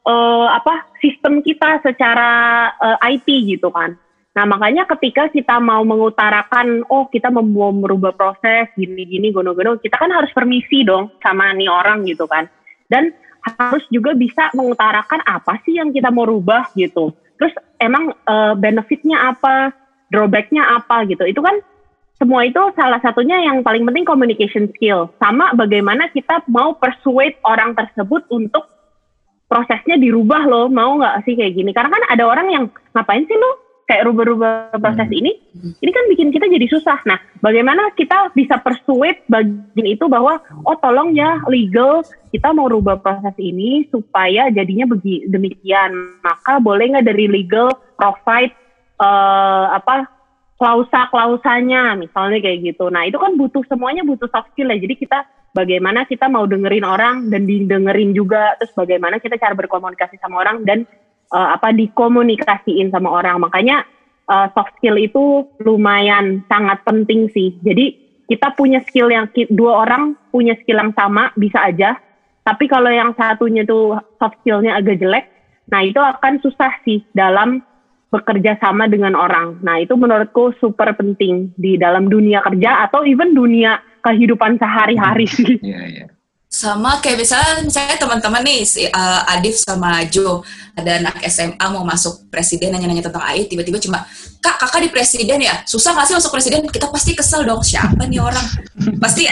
[0.06, 3.28] uh, apa sistem kita secara uh, eh, IT
[3.58, 3.98] gitu kan
[4.34, 10.10] nah makanya ketika kita mau mengutarakan oh kita mau merubah proses gini-gini gono-gono kita kan
[10.10, 12.50] harus permisi dong sama nih orang gitu kan
[12.90, 13.14] dan
[13.44, 17.12] harus juga bisa mengutarakan apa sih yang kita mau rubah gitu.
[17.36, 19.74] Terus emang uh, benefitnya apa,
[20.08, 21.28] drawbacknya apa gitu.
[21.28, 21.60] Itu kan
[22.14, 25.10] semua itu salah satunya yang paling penting communication skill.
[25.18, 28.70] Sama bagaimana kita mau persuade orang tersebut untuk
[29.50, 30.66] prosesnya dirubah loh.
[30.70, 31.70] Mau nggak sih kayak gini?
[31.74, 35.18] Karena kan ada orang yang ngapain sih lo kayak rubah-rubah proses hmm.
[35.20, 35.32] ini,
[35.84, 37.04] ini kan bikin kita jadi susah.
[37.04, 42.00] Nah, bagaimana kita bisa persuade bagian itu bahwa, oh tolong ya legal,
[42.32, 46.16] kita mau rubah proses ini supaya jadinya begi, demikian.
[46.24, 48.56] Maka boleh nggak dari legal provide
[49.04, 50.13] uh, apa
[50.54, 52.86] klausa-klausanya, misalnya kayak gitu.
[52.88, 54.78] Nah, itu kan butuh semuanya butuh soft skill ya.
[54.78, 60.18] Jadi kita bagaimana kita mau dengerin orang dan didengerin juga, terus bagaimana kita cara berkomunikasi
[60.22, 60.86] sama orang dan
[61.34, 63.42] uh, apa dikomunikasiin sama orang.
[63.42, 63.82] Makanya
[64.30, 67.58] uh, soft skill itu lumayan sangat penting sih.
[67.66, 71.98] Jadi kita punya skill yang dua orang punya skill yang sama bisa aja.
[72.44, 75.32] Tapi kalau yang satunya tuh soft skillnya agak jelek,
[75.64, 77.64] nah itu akan susah sih dalam
[78.14, 79.58] bekerja sama dengan orang.
[79.66, 85.26] Nah itu menurutku super penting di dalam dunia kerja atau even dunia kehidupan sehari-hari.
[85.64, 86.06] Iya, iya.
[86.54, 90.46] Sama kayak misalnya misalnya teman-teman nih si uh, Adif sama Jo
[90.78, 94.06] ada anak SMA mau masuk presiden nanya-nanya tentang AI tiba-tiba cuma
[94.38, 95.66] kak kakak di presiden ya?
[95.66, 96.62] Susah nggak sih masuk presiden?
[96.70, 98.46] Kita pasti kesel dong siapa nih orang?
[99.02, 99.26] Pasti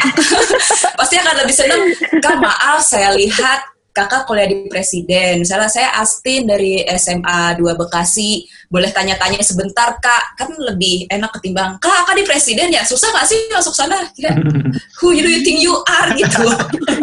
[0.98, 1.82] pasti akan lebih seneng.
[2.18, 5.44] Kak maaf saya lihat kakak kuliah di presiden.
[5.44, 11.76] Misalnya saya Astin dari SMA 2 Bekasi, boleh tanya-tanya sebentar kak, kan lebih enak ketimbang
[11.76, 14.08] kak kakak di presiden ya, susah gak sih masuk sana?
[14.16, 14.32] Ya,
[14.98, 16.42] who do you think you are gitu.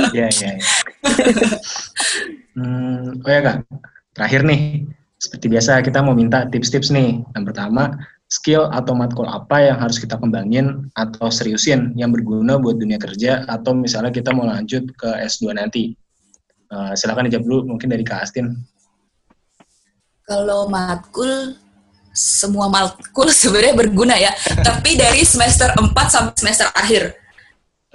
[0.09, 0.51] Iya iya.
[0.57, 0.65] iya.
[2.57, 3.57] Hmm, oh ya kak,
[4.17, 4.89] terakhir nih,
[5.21, 7.21] seperti biasa kita mau minta tips-tips nih.
[7.37, 7.93] Yang pertama,
[8.29, 13.45] skill atau matkul apa yang harus kita kembangin atau seriusin yang berguna buat dunia kerja
[13.45, 15.93] atau misalnya kita mau lanjut ke S2 nanti
[16.70, 18.53] Uh, silakan dijawab dulu mungkin dari Kak Astin.
[20.30, 21.57] Kalau matkul
[22.13, 24.30] semua matkul sebenarnya berguna ya,
[24.61, 27.17] tapi dari semester 4 sampai semester akhir.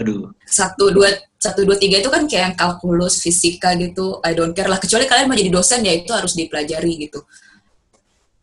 [0.03, 0.35] Aduh.
[0.43, 4.19] Satu dua satu dua tiga itu kan kayak kalkulus, fisika gitu.
[4.27, 4.83] I don't care lah.
[4.83, 7.23] Kecuali kalian mau jadi dosen ya itu harus dipelajari gitu.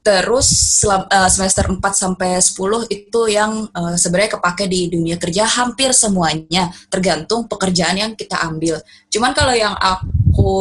[0.02, 5.46] Terus selam, uh, semester 4 sampai 10 itu yang uh, sebenarnya kepake di dunia kerja
[5.46, 8.82] hampir semuanya, tergantung pekerjaan yang kita ambil.
[9.14, 10.10] Cuman kalau yang aku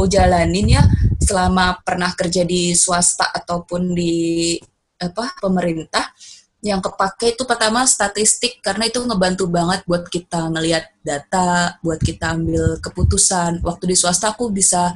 [0.08, 0.82] jalanin ya
[1.20, 4.56] selama pernah kerja di swasta ataupun di
[5.00, 6.12] apa pemerintah
[6.60, 12.36] yang kepake itu pertama statistik karena itu ngebantu banget buat kita ngelihat data, buat kita
[12.36, 13.64] ambil keputusan.
[13.64, 14.92] Waktu di swasta aku bisa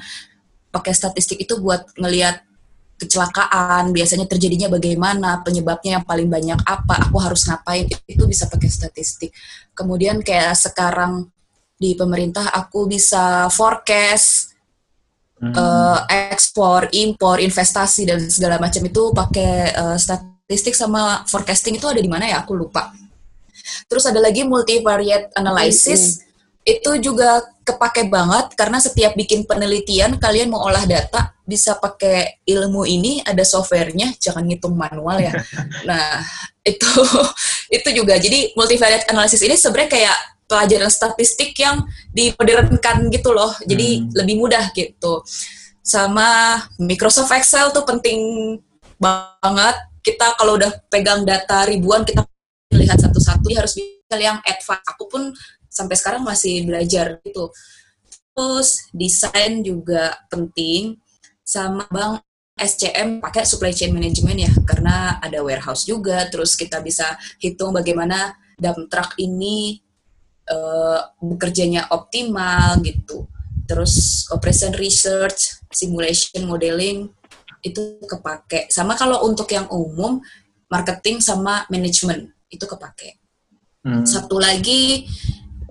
[0.69, 2.45] pakai statistik itu buat ngelihat
[3.01, 8.71] kecelakaan biasanya terjadinya bagaimana penyebabnya yang paling banyak apa aku harus ngapain itu bisa pakai
[8.71, 9.35] statistik
[9.75, 11.27] kemudian kayak sekarang
[11.75, 14.54] di pemerintah aku bisa forecast
[15.51, 15.55] hmm.
[15.57, 15.99] uh,
[16.33, 22.09] ekspor impor investasi dan segala macam itu pakai uh, statistik sama forecasting itu ada di
[22.09, 22.41] mana ya?
[22.41, 22.93] Aku lupa.
[23.89, 26.21] Terus ada lagi multivariate analysis.
[26.21, 26.35] Hmm
[26.65, 32.89] itu juga kepake banget karena setiap bikin penelitian kalian mau olah data bisa pakai ilmu
[32.89, 34.17] ini ada softwarenya.
[34.17, 35.33] Jangan ngitung manual ya.
[35.89, 36.25] Nah
[36.65, 36.89] itu
[37.77, 38.17] itu juga.
[38.17, 40.17] Jadi multivariate analysis ini sebenarnya kayak
[40.55, 41.83] pelajaran statistik yang
[42.15, 43.51] dimodernkan gitu loh.
[43.67, 44.15] Jadi hmm.
[44.15, 45.27] lebih mudah gitu.
[45.83, 48.55] Sama Microsoft Excel tuh penting
[48.95, 49.77] banget.
[49.99, 52.23] Kita kalau udah pegang data ribuan kita
[52.71, 54.87] lihat satu-satu harus bisa yang advance.
[54.95, 55.35] Aku pun
[55.67, 57.51] sampai sekarang masih belajar gitu.
[58.31, 61.03] Terus desain juga penting.
[61.43, 62.23] Sama bang
[62.55, 66.31] SCM pakai supply chain management ya karena ada warehouse juga.
[66.31, 69.84] Terus kita bisa hitung bagaimana dump truck ini
[70.51, 73.29] uh, bekerjanya optimal gitu.
[73.65, 77.09] Terus operation research simulation modeling
[77.65, 78.69] itu kepake.
[78.69, 80.21] Sama kalau untuk yang umum
[80.69, 83.25] marketing sama manajemen itu kepake.
[83.85, 84.01] Hmm.
[84.09, 85.05] satu lagi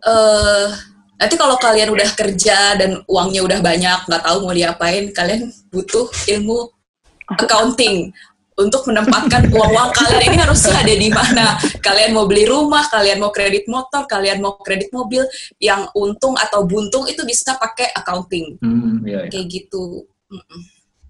[0.05, 0.69] uh,
[1.17, 6.05] nanti kalau kalian udah kerja dan uangnya udah banyak nggak tahu mau diapain kalian butuh
[6.30, 6.69] ilmu
[7.41, 8.13] accounting
[8.58, 11.45] untuk menempatkan uang-uang kalian ini harusnya ada di mana.
[11.82, 15.26] Kalian mau beli rumah, kalian mau kredit motor, kalian mau kredit mobil,
[15.58, 18.58] yang untung atau buntung itu bisa pakai accounting.
[18.62, 19.32] Hmm, iya, iya.
[19.32, 20.06] Kayak gitu.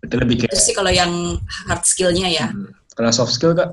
[0.03, 1.11] Itu lebih kayak Terus sih kalau yang
[1.67, 2.47] hard skillnya ya.
[2.51, 3.71] hmm, kalau soft skill kak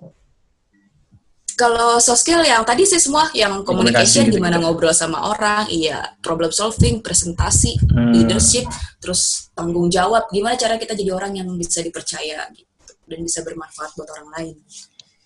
[1.58, 4.64] Kalau soft skill yang tadi sih semua yang Komunikasi communication gitu gimana juga.
[4.64, 8.16] ngobrol sama orang, iya, problem solving, presentasi, Hmm.
[8.16, 8.64] leadership,
[8.96, 12.69] terus tanggung jawab, gimana cara kita jadi orang yang bisa dipercaya gitu
[13.10, 14.56] dan bisa bermanfaat buat orang lain.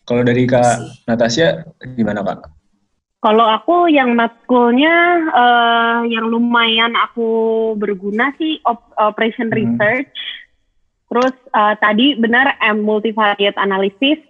[0.04, 1.04] Kalau dari kak Sih.
[1.04, 1.48] Natasha
[1.94, 2.48] gimana kak?
[3.20, 4.92] Kalau aku yang matkulnya
[5.32, 7.28] eh, yang lumayan aku
[7.76, 9.56] berguna sih op- operation Hmm.
[9.56, 10.12] research.
[11.08, 14.20] Terus eh, tadi benar M multivariate analysis,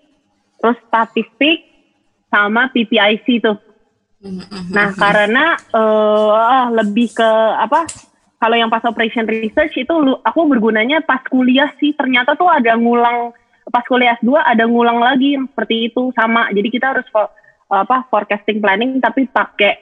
[0.58, 1.66] terus statistik
[2.30, 3.58] sama PPIC tuh.
[4.22, 4.98] Mhm, Nah, mhm.
[4.98, 7.82] karena eh, lebih ke apa?
[8.38, 11.96] Kalau yang pas operation research itu lu- aku bergunanya pas kuliah sih.
[11.98, 13.34] Ternyata tuh ada ngulang
[13.72, 16.48] pas kuliah S2 ada ngulang lagi yang seperti itu sama.
[16.52, 17.32] Jadi kita harus fo-
[17.68, 19.72] apa forecasting planning tapi pakai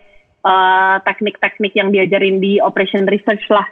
[0.42, 3.66] eh, teknik-teknik yang diajarin di operation research lah.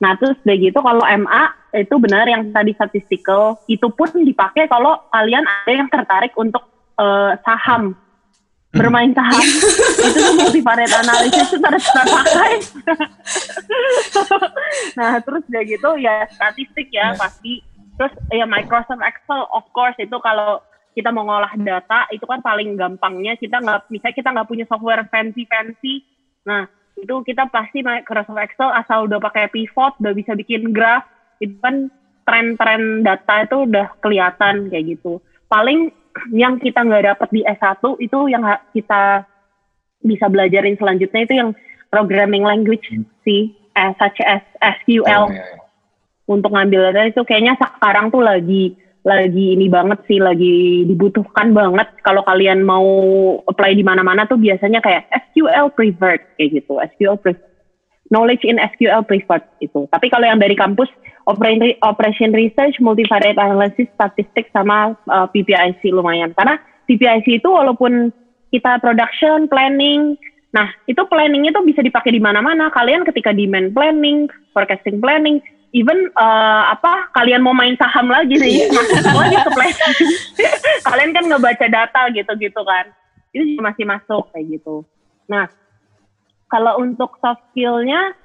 [0.00, 1.44] Nah, terus udah gitu kalau MA
[1.76, 6.64] itu benar yang tadi statistical itu pun dipakai kalau kalian ada yang tertarik untuk
[6.98, 7.94] eh, saham
[8.70, 9.34] bermain saham
[10.06, 12.52] itu tuh multivariate analysis itu harus terpakai
[14.98, 17.18] nah terus udah gitu ya statistik ya Ya.
[17.18, 17.66] pasti
[18.00, 20.64] terus ya Microsoft Excel of course itu kalau
[20.96, 25.04] kita mau ngolah data itu kan paling gampangnya kita nggak misalnya kita nggak punya software
[25.12, 26.00] fancy fancy
[26.48, 26.64] nah
[26.96, 31.04] itu kita pasti Microsoft Excel asal udah pakai pivot udah bisa bikin graph
[31.44, 31.92] itu kan
[32.30, 35.18] tren-tren data itu udah kelihatan kayak gitu.
[35.50, 35.90] Paling
[36.30, 39.26] yang kita nggak dapat di S1 itu yang kita
[40.06, 41.50] bisa belajarin selanjutnya itu yang
[41.90, 42.86] programming language
[43.26, 45.59] sih eh, such as SQL Oh, iya, iya.
[46.30, 51.90] Untuk ngambil data itu kayaknya sekarang tuh lagi lagi ini banget sih lagi dibutuhkan banget.
[52.06, 52.86] Kalau kalian mau
[53.50, 56.78] apply di mana-mana tuh biasanya kayak SQL preferred kayak gitu.
[56.94, 57.50] SQL preferred
[58.14, 60.90] knowledge in SQL preferred itu tapi kalau yang dari kampus
[61.30, 66.30] operation research multivariate analysis statistik sama uh, PPIC lumayan.
[66.34, 68.14] Karena PPIC itu walaupun
[68.54, 70.14] kita production planning
[70.50, 72.68] nah itu planningnya tuh bisa dipakai di mana-mana.
[72.74, 75.40] Kalian ketika demand planning forecasting planning
[75.70, 79.50] even uh, apa kalian mau main saham lagi sih masuk semuanya ke
[80.86, 82.90] kalian kan ngebaca data gitu-gitu kan.
[83.30, 84.82] Itu juga masih masuk kayak gitu.
[85.30, 85.46] Nah
[86.50, 88.18] kalau untuk soft skillnya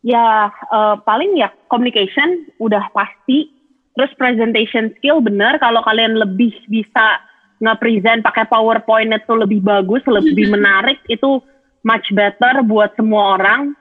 [0.00, 3.52] ya eh, paling ya communication udah pasti.
[3.90, 7.20] Terus presentation skill bener kalau kalian lebih bisa
[7.60, 11.44] nge-present pakai PowerPoint itu lebih bagus lebih menarik itu
[11.84, 13.76] much better buat semua orang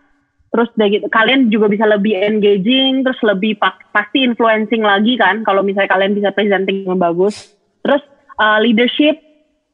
[0.49, 5.45] terus udah gitu kalian juga bisa lebih engaging terus lebih pa- pasti influencing lagi kan
[5.45, 7.53] kalau misalnya kalian bisa presenting yang bagus.
[7.85, 8.01] Terus
[8.41, 9.15] uh, leadership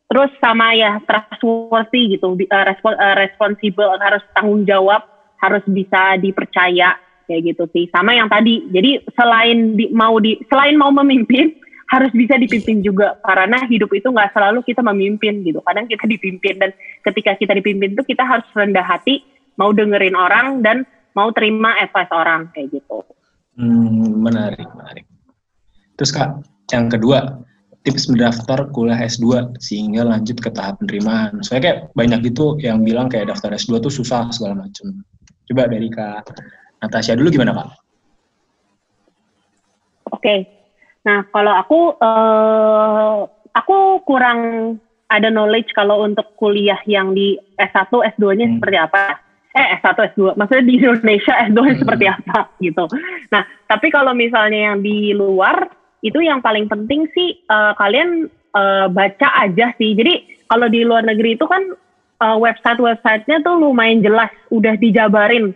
[0.05, 5.01] terus sama ya trustworthy gitu uh, respo- uh, responsible harus tanggung jawab
[5.41, 6.93] harus bisa dipercaya
[7.25, 7.87] kayak gitu sih.
[7.89, 11.55] Sama yang tadi jadi selain di, mau di selain mau memimpin
[11.93, 13.15] harus bisa dipimpin juga.
[13.23, 16.71] Karena hidup itu nggak selalu kita memimpin gitu kadang kita dipimpin dan
[17.01, 19.23] ketika kita dipimpin itu kita harus rendah hati
[19.55, 20.83] mau dengerin orang dan
[21.15, 23.03] mau terima advice orang kayak gitu
[23.55, 25.07] Hmm, menarik, menarik.
[25.95, 26.43] Terus kak,
[26.75, 27.39] yang kedua,
[27.87, 31.39] tips mendaftar kuliah S2 sehingga lanjut ke tahap penerimaan.
[31.39, 34.99] Soalnya kayak banyak gitu yang bilang kayak daftar S2 tuh susah segala macam.
[35.47, 36.35] Coba dari kak
[36.83, 37.69] Natasha dulu gimana kak?
[40.11, 40.35] Oke.
[41.07, 43.17] Nah, kalau aku eh
[43.55, 44.39] aku kurang
[45.07, 48.55] ada knowledge kalau untuk kuliah yang di S1, S2-nya Hmm.
[48.59, 49.03] seperti apa.
[49.55, 50.35] Eh, S1, S2.
[50.35, 51.81] Maksudnya di Indonesia S2-nya Hmm.
[51.81, 52.83] seperti apa gitu.
[53.31, 55.71] Nah, tapi kalau misalnya yang di luar
[56.03, 59.95] itu yang paling penting sih eh, kalian eh, baca aja sih.
[59.95, 61.71] Jadi kalau di luar negeri itu kan
[62.19, 65.55] eh, website-websitenya tuh lumayan jelas, udah dijabarin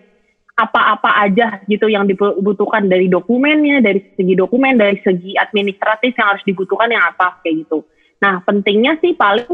[0.56, 6.44] apa-apa aja gitu yang dibutuhkan dari dokumennya, dari segi dokumen, dari segi administratif yang harus
[6.44, 7.84] dibutuhkan yang apa kayak gitu.
[8.20, 9.48] Nah pentingnya sih paling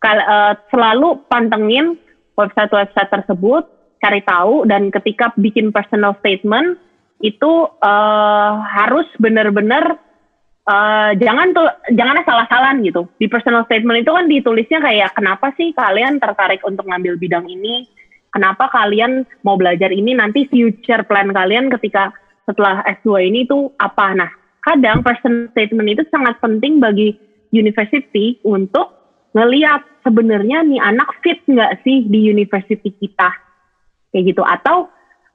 [0.00, 2.00] kal- selalu pantengin
[2.40, 3.68] website-website tersebut,
[4.00, 6.78] cari tahu dan ketika bikin personal statement
[7.24, 9.96] itu eh, harus benar-benar
[10.68, 13.08] eh, jangan tuh jangan salah-salahan gitu.
[13.16, 17.88] Di personal statement itu kan ditulisnya kayak kenapa sih kalian tertarik untuk ngambil bidang ini?
[18.34, 20.12] Kenapa kalian mau belajar ini?
[20.12, 22.12] Nanti future plan kalian ketika
[22.44, 24.12] setelah S2 ini itu apa?
[24.12, 24.28] Nah,
[24.60, 27.16] kadang personal statement itu sangat penting bagi
[27.54, 28.92] university untuk
[29.32, 33.45] ngeliat sebenarnya nih anak fit nggak sih di university kita
[34.10, 34.90] kayak gitu atau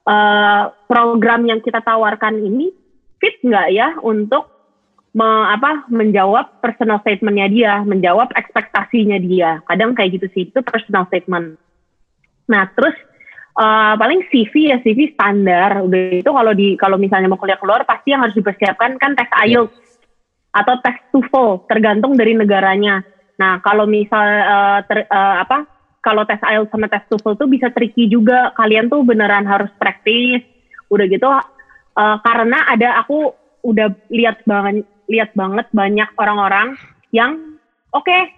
[0.07, 2.72] eh, program yang kita tawarkan ini
[3.22, 4.49] fit nggak ya untuk
[5.15, 9.59] me- apa menjawab personal statementnya dia, menjawab ekspektasinya dia.
[9.67, 11.59] Kadang kayak gitu sih itu personal statement.
[12.47, 12.95] Nah terus
[13.55, 15.84] uh, paling CV ya CV standar.
[15.84, 19.30] Udah itu kalau di kalau misalnya mau kuliah keluar pasti yang harus dipersiapkan kan tes
[19.47, 19.76] IELTS
[20.51, 23.03] atau tes TOEFL tergantung dari negaranya.
[23.39, 25.67] Nah kalau misal uh, ter, uh, apa
[26.02, 28.52] kalau tes IELTS sama tes TOEFL tuh bisa tricky juga.
[28.58, 30.41] Kalian tuh beneran harus praktis.
[30.89, 31.30] Udah gitu
[31.97, 36.80] uh, karena ada aku udah lihat banget lihat banget banyak orang-orang
[37.14, 37.60] yang
[37.91, 38.32] oke okay,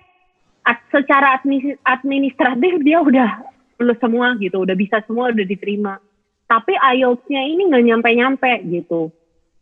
[0.90, 1.38] secara
[1.86, 3.30] administratif dia udah
[3.78, 6.00] lulus semua gitu, udah bisa semua, udah diterima.
[6.48, 9.12] Tapi IELTS-nya ini nggak nyampe-nyampe gitu.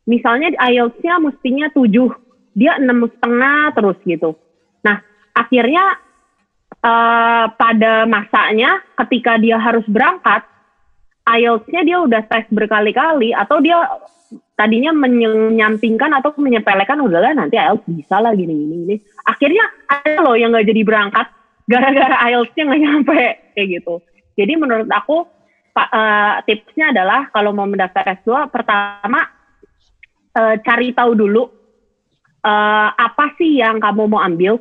[0.05, 2.09] Misalnya IELTS-nya mestinya tujuh,
[2.53, 4.37] dia enam setengah terus gitu.
[4.85, 4.99] Nah,
[5.33, 5.97] akhirnya
[6.85, 10.45] uh, pada masanya ketika dia harus berangkat,
[11.25, 13.77] IELTS-nya dia udah tes berkali-kali atau dia
[14.57, 18.95] tadinya menyampingkan atau menyepelekan udahlah nanti IELTS bisa lah gini gini ini
[19.27, 21.27] akhirnya ada loh yang nggak jadi berangkat
[21.71, 23.21] gara-gara IELTS-nya nggak nyampe
[23.53, 23.95] kayak gitu.
[24.35, 25.27] Jadi menurut aku
[25.77, 29.27] uh, tipsnya adalah kalau mau mendaftar S2 pertama
[30.35, 31.43] uh, cari tahu dulu
[32.43, 34.59] uh, apa sih yang kamu mau ambil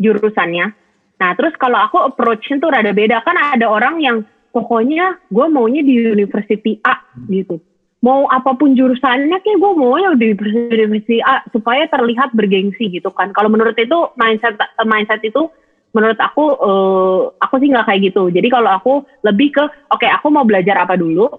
[0.00, 0.83] jurusannya
[1.20, 3.22] nah terus kalau aku approach-nya tuh rada beda.
[3.22, 4.16] Kan ada orang yang
[4.54, 7.58] pokoknya gue maunya di university A gitu.
[8.04, 13.10] Mau apa pun jurusannya kayak gue mau ya di university A supaya terlihat bergengsi gitu
[13.10, 13.34] kan.
[13.34, 14.54] Kalau menurut itu mindset
[14.84, 15.50] mindset itu
[15.94, 18.28] menurut aku uh, aku sih nggak kayak gitu.
[18.28, 18.92] Jadi kalau aku
[19.24, 21.30] lebih ke oke okay, aku mau belajar apa dulu?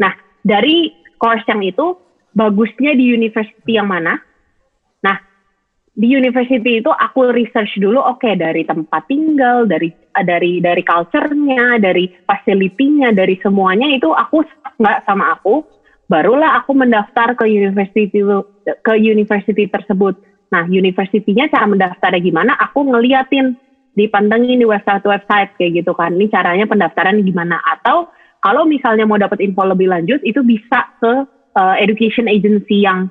[0.00, 1.98] Nah dari course yang itu
[2.32, 4.16] bagusnya di university yang mana
[6.00, 9.92] di university itu aku research dulu oke okay, dari tempat tinggal dari
[10.24, 14.40] dari dari culture-nya dari facility-nya dari semuanya itu aku
[14.80, 15.60] nggak sama aku
[16.10, 18.10] barulah aku mendaftar ke university
[18.82, 20.18] ke university tersebut.
[20.50, 22.58] Nah, universitinya cara mendaftarnya gimana?
[22.58, 23.54] Aku ngeliatin,
[23.94, 26.18] dipantengin di website-website kayak gitu kan.
[26.18, 27.62] Ini caranya pendaftaran gimana?
[27.62, 28.10] Atau
[28.42, 31.12] kalau misalnya mau dapat info lebih lanjut, itu bisa ke
[31.54, 33.06] uh, education agency yang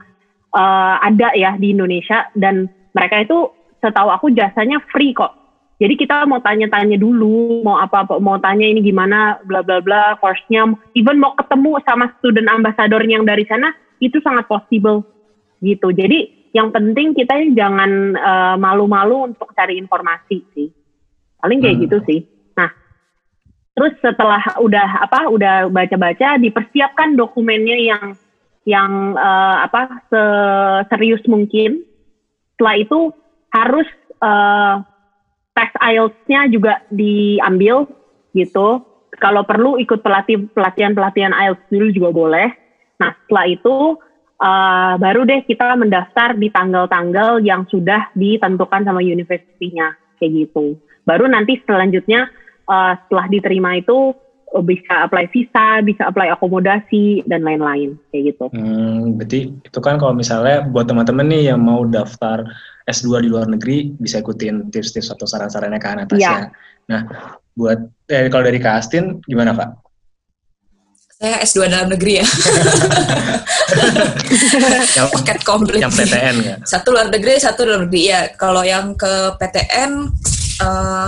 [0.52, 5.36] uh, ada ya di Indonesia dan mereka itu setahu aku jasanya free kok.
[5.80, 10.68] Jadi kita mau tanya-tanya dulu, mau apa-apa, mau tanya ini gimana, bla bla bla, course-nya,
[10.92, 13.72] even mau ketemu sama student ambassador yang dari sana,
[14.04, 15.08] itu sangat possible
[15.64, 15.96] gitu.
[15.96, 20.68] Jadi yang penting kita jangan uh, malu-malu untuk cari informasi sih.
[21.40, 21.84] Paling kayak hmm.
[21.88, 22.20] gitu sih.
[22.60, 22.70] Nah,
[23.72, 28.06] terus setelah udah apa, udah baca-baca, dipersiapkan dokumennya yang
[28.68, 30.04] yang uh, apa
[30.92, 31.88] serius mungkin.
[32.60, 33.00] Setelah itu
[33.56, 33.88] harus
[34.20, 34.84] uh,
[35.56, 37.88] tes IELTS-nya juga diambil
[38.36, 38.84] gitu.
[39.16, 42.48] Kalau perlu ikut pelatih pelatihan pelatihan IELTS dulu juga boleh.
[43.00, 43.76] Nah setelah itu
[44.44, 50.76] uh, baru deh kita mendaftar di tanggal-tanggal yang sudah ditentukan sama universitinya kayak gitu.
[51.08, 52.28] Baru nanti selanjutnya
[52.68, 54.12] uh, setelah diterima itu
[54.66, 58.46] bisa apply visa, bisa apply akomodasi dan lain-lain kayak gitu.
[58.50, 62.42] Hmm, berarti itu kan kalau misalnya buat teman-teman nih yang mau daftar
[62.90, 66.26] S2 di luar negeri bisa ikutin tips-tips atau saran-sarannya Kak Natasha.
[66.26, 66.38] Ya.
[66.90, 67.02] Nah,
[67.54, 67.78] buat
[68.10, 69.70] eh, kalau dari Kak Astin gimana Kak?
[71.20, 72.26] Saya S2 dalam negeri ya.
[74.98, 75.84] yang, Paket komplit.
[75.84, 76.56] Yang PTN ya?
[76.64, 78.08] Satu luar negeri, satu luar negeri.
[78.08, 80.16] Ya, kalau yang ke PTN,
[80.64, 81.08] uh, eh,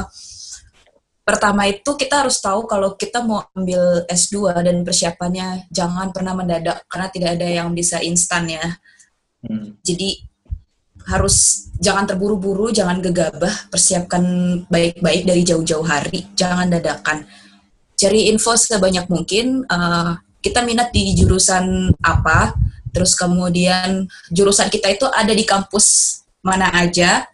[1.32, 6.84] pertama itu kita harus tahu kalau kita mau ambil S2 dan persiapannya jangan pernah mendadak
[6.92, 8.68] karena tidak ada yang bisa instan ya.
[9.40, 9.80] Hmm.
[9.80, 10.28] Jadi
[11.08, 14.22] harus jangan terburu-buru, jangan gegabah, persiapkan
[14.70, 17.26] baik-baik dari jauh-jauh hari, jangan dadakan.
[17.96, 22.54] Cari info sebanyak mungkin, uh, kita minat di jurusan apa,
[22.92, 27.26] terus kemudian jurusan kita itu ada di kampus mana aja.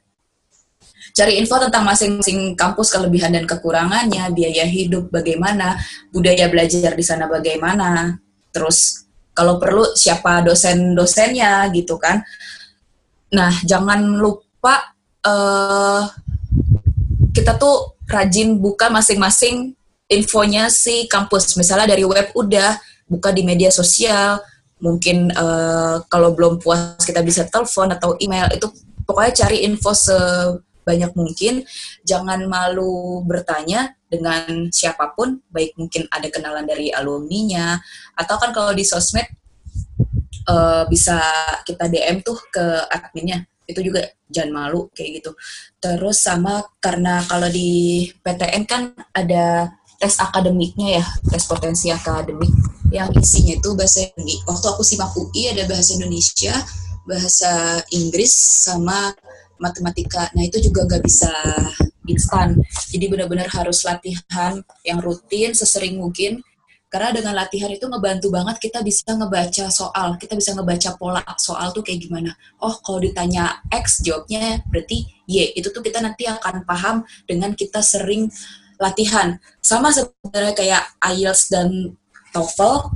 [1.17, 5.81] Cari info tentang masing-masing kampus kelebihan dan kekurangannya, biaya hidup bagaimana,
[6.13, 8.21] budaya belajar di sana bagaimana,
[8.53, 12.21] terus kalau perlu siapa dosen-dosennya gitu kan
[13.33, 14.95] Nah, jangan lupa
[15.27, 16.07] uh,
[17.35, 19.75] kita tuh rajin buka masing-masing
[20.07, 21.59] infonya si kampus.
[21.59, 24.39] Misalnya dari web udah, buka di media sosial,
[24.79, 28.47] mungkin uh, kalau belum puas kita bisa telepon atau email.
[28.55, 28.71] Itu
[29.03, 29.91] pokoknya cari info
[30.87, 31.67] sebanyak mungkin.
[32.07, 37.75] Jangan malu bertanya dengan siapa pun, baik mungkin ada kenalan dari alumninya,
[38.15, 39.27] atau kan kalau di sosmed
[40.47, 41.19] uh, bisa
[41.67, 43.99] kita DM tuh ke adminnya itu juga
[44.31, 45.35] jangan malu kayak gitu
[45.83, 52.47] terus sama karena kalau di PTN kan ada tes akademiknya ya tes potensi akademik
[52.95, 56.55] yang isinya itu bahasa Indonesia waktu aku simak UI ada bahasa Indonesia
[57.03, 58.31] bahasa Inggris
[58.67, 59.11] sama
[59.57, 61.33] matematika nah itu juga gak bisa
[62.07, 62.55] instan.
[62.87, 66.39] Jadi benar-benar harus latihan yang rutin sesering mungkin
[66.87, 71.75] karena dengan latihan itu ngebantu banget kita bisa ngebaca soal, kita bisa ngebaca pola soal
[71.75, 72.31] tuh kayak gimana.
[72.63, 75.51] Oh, kalau ditanya X jawabnya berarti Y.
[75.59, 78.31] Itu tuh kita nanti akan paham dengan kita sering
[78.79, 79.35] latihan.
[79.59, 81.91] Sama sebenarnya kayak IELTS dan
[82.31, 82.95] TOEFL.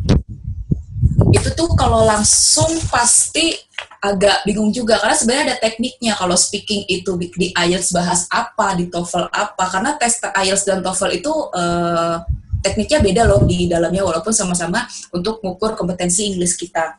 [1.32, 3.56] Itu tuh kalau langsung pasti
[4.02, 8.90] agak bingung juga karena sebenarnya ada tekniknya kalau speaking itu di IELTS bahas apa, di
[8.92, 9.64] TOEFL apa.
[9.72, 12.20] Karena tes IELTS dan TOEFL itu uh,
[12.62, 16.98] tekniknya beda loh di dalamnya walaupun sama-sama untuk mengukur kompetensi Inggris kita.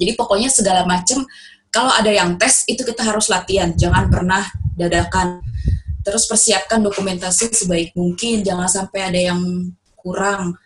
[0.00, 1.24] Jadi pokoknya segala macam
[1.70, 4.42] kalau ada yang tes itu kita harus latihan, jangan pernah
[4.74, 5.38] dadakan.
[6.00, 9.40] Terus persiapkan dokumentasi sebaik mungkin, jangan sampai ada yang
[9.94, 10.56] kurang.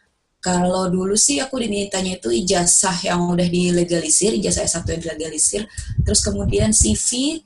[0.45, 5.65] Kalau dulu sih aku dimintanya itu ijazah yang udah dilegalisir, ijazah S1 yang dilegalisir,
[6.05, 7.41] terus kemudian CV,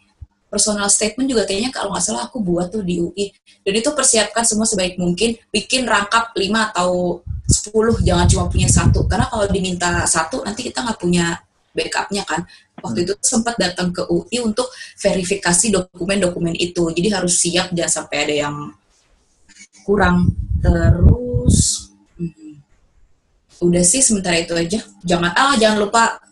[0.50, 3.30] personal statement juga kayaknya kalau nggak salah aku buat tuh di UI.
[3.62, 9.06] Dan itu persiapkan semua sebaik mungkin, bikin rangkap 5 atau 10, jangan cuma punya satu.
[9.06, 11.38] Karena kalau diminta satu, nanti kita nggak punya
[11.70, 12.42] backupnya kan.
[12.82, 14.66] Waktu itu sempat datang ke UI untuk
[14.98, 16.90] verifikasi dokumen-dokumen itu.
[16.90, 18.56] Jadi harus siap, jangan sampai ada yang
[19.86, 20.34] kurang.
[20.58, 21.77] Terus,
[23.62, 24.80] udah sih sementara itu aja.
[25.02, 26.22] Jangan, ah jangan lupa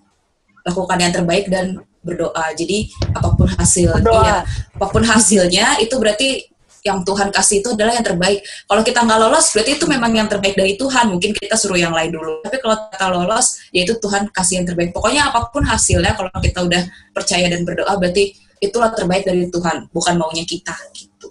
[0.67, 2.55] lakukan yang terbaik dan berdoa.
[2.55, 8.07] Jadi apa pun hasilnya, apa pun hasilnya itu berarti yang Tuhan kasih itu adalah yang
[8.07, 8.47] terbaik.
[8.71, 11.11] Kalau kita nggak lolos, berarti itu memang yang terbaik dari Tuhan.
[11.11, 12.47] Mungkin kita suruh yang lain dulu.
[12.47, 14.95] Tapi kalau kita lolos, ya itu Tuhan kasih yang terbaik.
[14.95, 19.91] Pokoknya apa pun hasilnya, kalau kita udah percaya dan berdoa, berarti itulah terbaik dari Tuhan,
[19.91, 20.79] bukan maunya kita.
[20.95, 21.27] Gitu.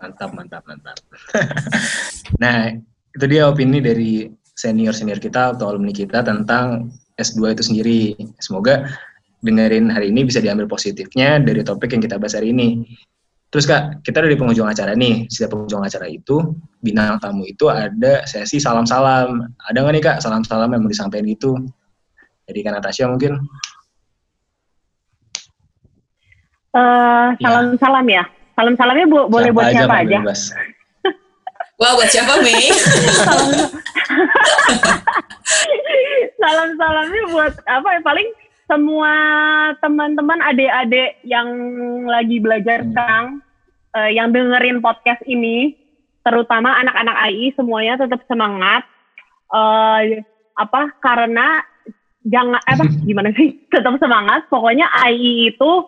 [0.00, 0.96] Mantap, mantap, mantap.
[2.42, 2.72] nah,
[3.12, 8.00] itu dia opini dari senior-senior kita atau alumni kita tentang S2 itu sendiri.
[8.38, 8.86] Semoga
[9.44, 12.82] dengerin hari ini bisa diambil positifnya dari topik yang kita bahas hari ini.
[13.54, 15.30] Terus Kak, kita dari pengunjung acara nih.
[15.30, 19.46] Setiap pengunjung acara itu, bintang tamu itu ada sesi salam-salam.
[19.70, 21.54] Ada nggak nih Kak salam-salam yang mau disampaikan gitu?
[22.50, 23.38] Jadi Kak Natasha mungkin?
[26.74, 28.26] Uh, salam-salam ya.
[28.58, 30.18] Salam-salamnya bo boleh buat aja, siapa aja?
[31.84, 32.72] Wah, buat siapa, Mei?
[36.40, 38.00] Salam-salamnya buat apa ya?
[38.00, 38.28] Paling
[38.64, 39.12] semua
[39.84, 41.44] teman-teman adik-adik yang
[42.08, 42.88] lagi belajar hmm.
[42.88, 43.26] sekarang
[43.92, 45.76] uh, yang dengerin podcast ini
[46.24, 48.88] terutama anak-anak AI semuanya tetap semangat
[49.52, 50.24] uh,
[50.56, 51.60] apa karena
[52.24, 55.84] jangan eh, apa gimana sih tetap semangat pokoknya AI itu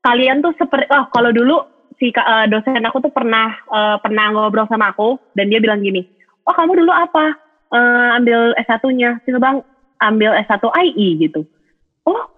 [0.00, 4.68] kalian tuh seperti oh kalau dulu si uh, dosen aku tuh pernah uh, pernah ngobrol
[4.68, 6.16] sama aku dan dia bilang gini
[6.46, 7.34] oh kamu dulu apa?
[7.66, 9.58] Uh, ambil S1-nya sih bang
[9.98, 11.42] ambil S1 AI gitu.
[12.06, 12.30] Oh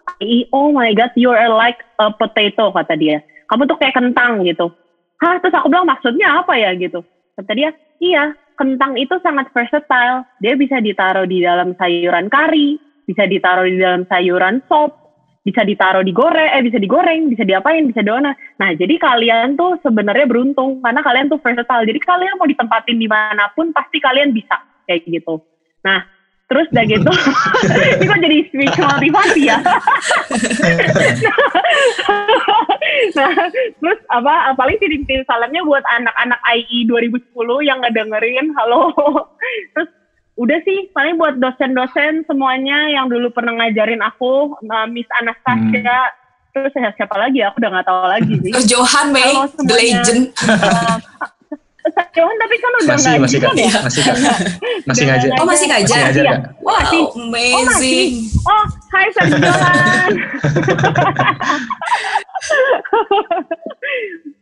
[0.56, 3.20] oh my god you are like a potato kata dia.
[3.52, 4.72] Kamu tuh kayak kentang gitu.
[5.20, 6.72] Hah terus aku bilang maksudnya apa ya?
[6.80, 7.04] gitu.
[7.36, 10.24] Kata dia iya kentang itu sangat versatile.
[10.40, 15.07] Dia bisa ditaruh di dalam sayuran kari bisa ditaruh di dalam sayuran sop
[15.48, 19.80] bisa ditaruh di goreng eh bisa digoreng bisa diapain bisa dona nah jadi kalian tuh
[19.80, 24.36] sebenarnya beruntung karena kalian tuh versatile jadi kalian mau ditempatin di mana pun pasti kalian
[24.36, 25.40] bisa kayak gitu
[25.80, 26.04] nah
[26.48, 27.12] Terus udah gitu,
[28.00, 29.60] ini kok jadi speech motivasi ya.
[33.20, 38.96] nah, terus apa, paling titip-titip salamnya buat anak-anak IE 2010 yang ngedengerin, halo.
[39.76, 39.92] terus
[40.38, 44.54] udah sih, paling buat dosen-dosen semuanya yang dulu pernah ngajarin aku,
[44.94, 46.54] Miss Anastasia, hmm.
[46.54, 48.52] terus siapa lagi ya, aku udah gak tahu lagi sih.
[48.54, 49.34] Terus Johan May,
[49.66, 50.30] the legend.
[50.38, 50.96] Uh,
[52.14, 53.72] Johan tapi kan udah masih ngaji masih kan ya?
[53.80, 54.16] Masih kan?
[54.84, 55.28] Masih ngajar.
[55.40, 55.88] Oh masih ngajar.
[55.88, 56.38] Masih ngajar iya.
[56.60, 57.02] Wow, masih.
[57.16, 58.10] amazing.
[58.44, 60.12] Oh, oh hai Sir Johan.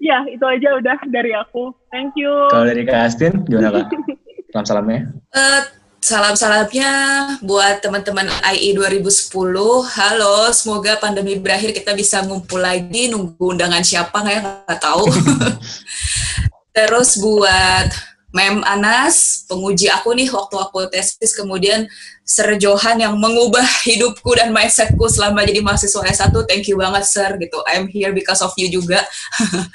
[0.09, 1.71] ya, itu aja udah dari aku.
[1.95, 2.33] Thank you.
[2.51, 3.87] Kalau dari Kak Astin, gimana Kak?
[4.55, 5.13] Salam-salamnya.
[5.37, 5.63] Uh,
[5.97, 6.93] Salam-salamnya
[7.41, 9.33] buat teman-teman IE 2010.
[9.89, 13.09] Halo, semoga pandemi berakhir kita bisa ngumpul lagi.
[13.09, 14.41] Nunggu undangan siapa nggak ya?
[14.69, 15.05] Nggak tahu.
[16.77, 17.89] Terus buat
[18.37, 21.89] Mem Anas, penguji aku nih waktu aku tesis, kemudian
[22.21, 27.33] Sir Johan yang mengubah hidupku dan mindsetku selama jadi mahasiswa S1, thank you banget Sir,
[27.41, 27.57] gitu.
[27.65, 29.01] I'm here because of you juga.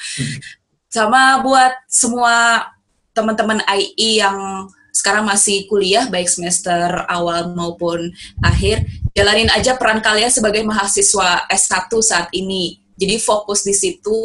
[0.93, 2.69] Sama buat semua
[3.17, 8.11] teman-teman IE yang sekarang masih kuliah, baik semester awal maupun
[8.43, 8.83] akhir,
[9.15, 12.83] jalanin aja peran kalian sebagai mahasiswa S1 saat ini.
[12.99, 14.19] Jadi fokus di situ,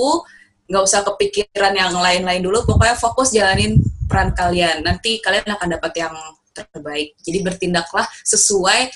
[0.66, 2.66] nggak usah kepikiran yang lain-lain dulu.
[2.66, 3.78] Pokoknya fokus jalanin
[4.10, 4.82] peran kalian.
[4.82, 6.14] Nanti kalian akan dapat yang
[6.51, 7.14] terbaik.
[7.22, 8.90] Jadi bertindaklah sesuai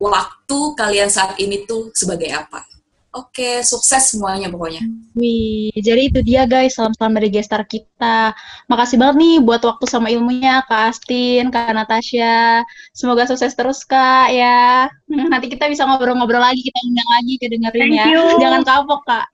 [0.00, 2.69] waktu kalian saat ini tuh sebagai apa
[3.10, 4.86] Oke, sukses semuanya pokoknya.
[5.18, 8.30] Wih, jadi itu dia guys, salam-salam dari gestar kita.
[8.70, 12.62] Makasih banget nih buat waktu sama ilmunya, Kak Astin, Kak Natasha.
[12.94, 14.86] Semoga sukses terus, Kak, ya.
[15.32, 18.06] Nanti kita bisa ngobrol-ngobrol lagi, kita undang lagi, kedengerin Thank ya.
[18.14, 18.22] you.
[18.38, 19.26] Jangan kapok, Kak.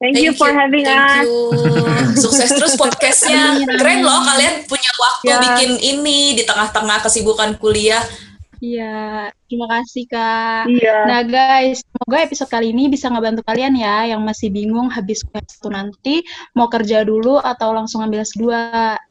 [0.00, 1.28] Thank, you for having thank us.
[1.28, 1.52] you.
[2.16, 3.58] Sukses terus podcastnya.
[3.68, 5.36] Keren loh kalian punya waktu Ya.
[5.36, 8.00] bikin ini di tengah-tengah kesibukan kuliah.
[8.60, 10.68] Iya, terima kasih, Kak.
[10.68, 11.08] Iya.
[11.08, 15.48] Nah guys, semoga episode kali ini bisa ngebantu kalian ya yang masih bingung habis kuliah
[15.48, 16.20] satu nanti
[16.52, 18.52] mau kerja dulu atau langsung ambil S2.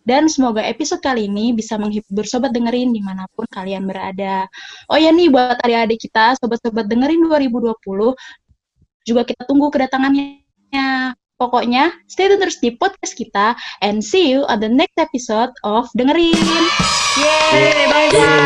[0.05, 4.45] Dan semoga episode kali ini bisa menghibur sobat dengerin di mana pun kalian berada.
[4.85, 7.73] Oh ya nih buat adik-adik kita, sobat-sobat dengerin 2020,
[9.01, 10.37] juga kita tunggu kedatangannya.
[11.41, 15.87] Pokoknya, stay tune terus di podcast kita and see you on the next episode of
[15.95, 16.37] Dengerin.
[17.17, 17.87] Yay!
[17.89, 18.39] Bye, bye.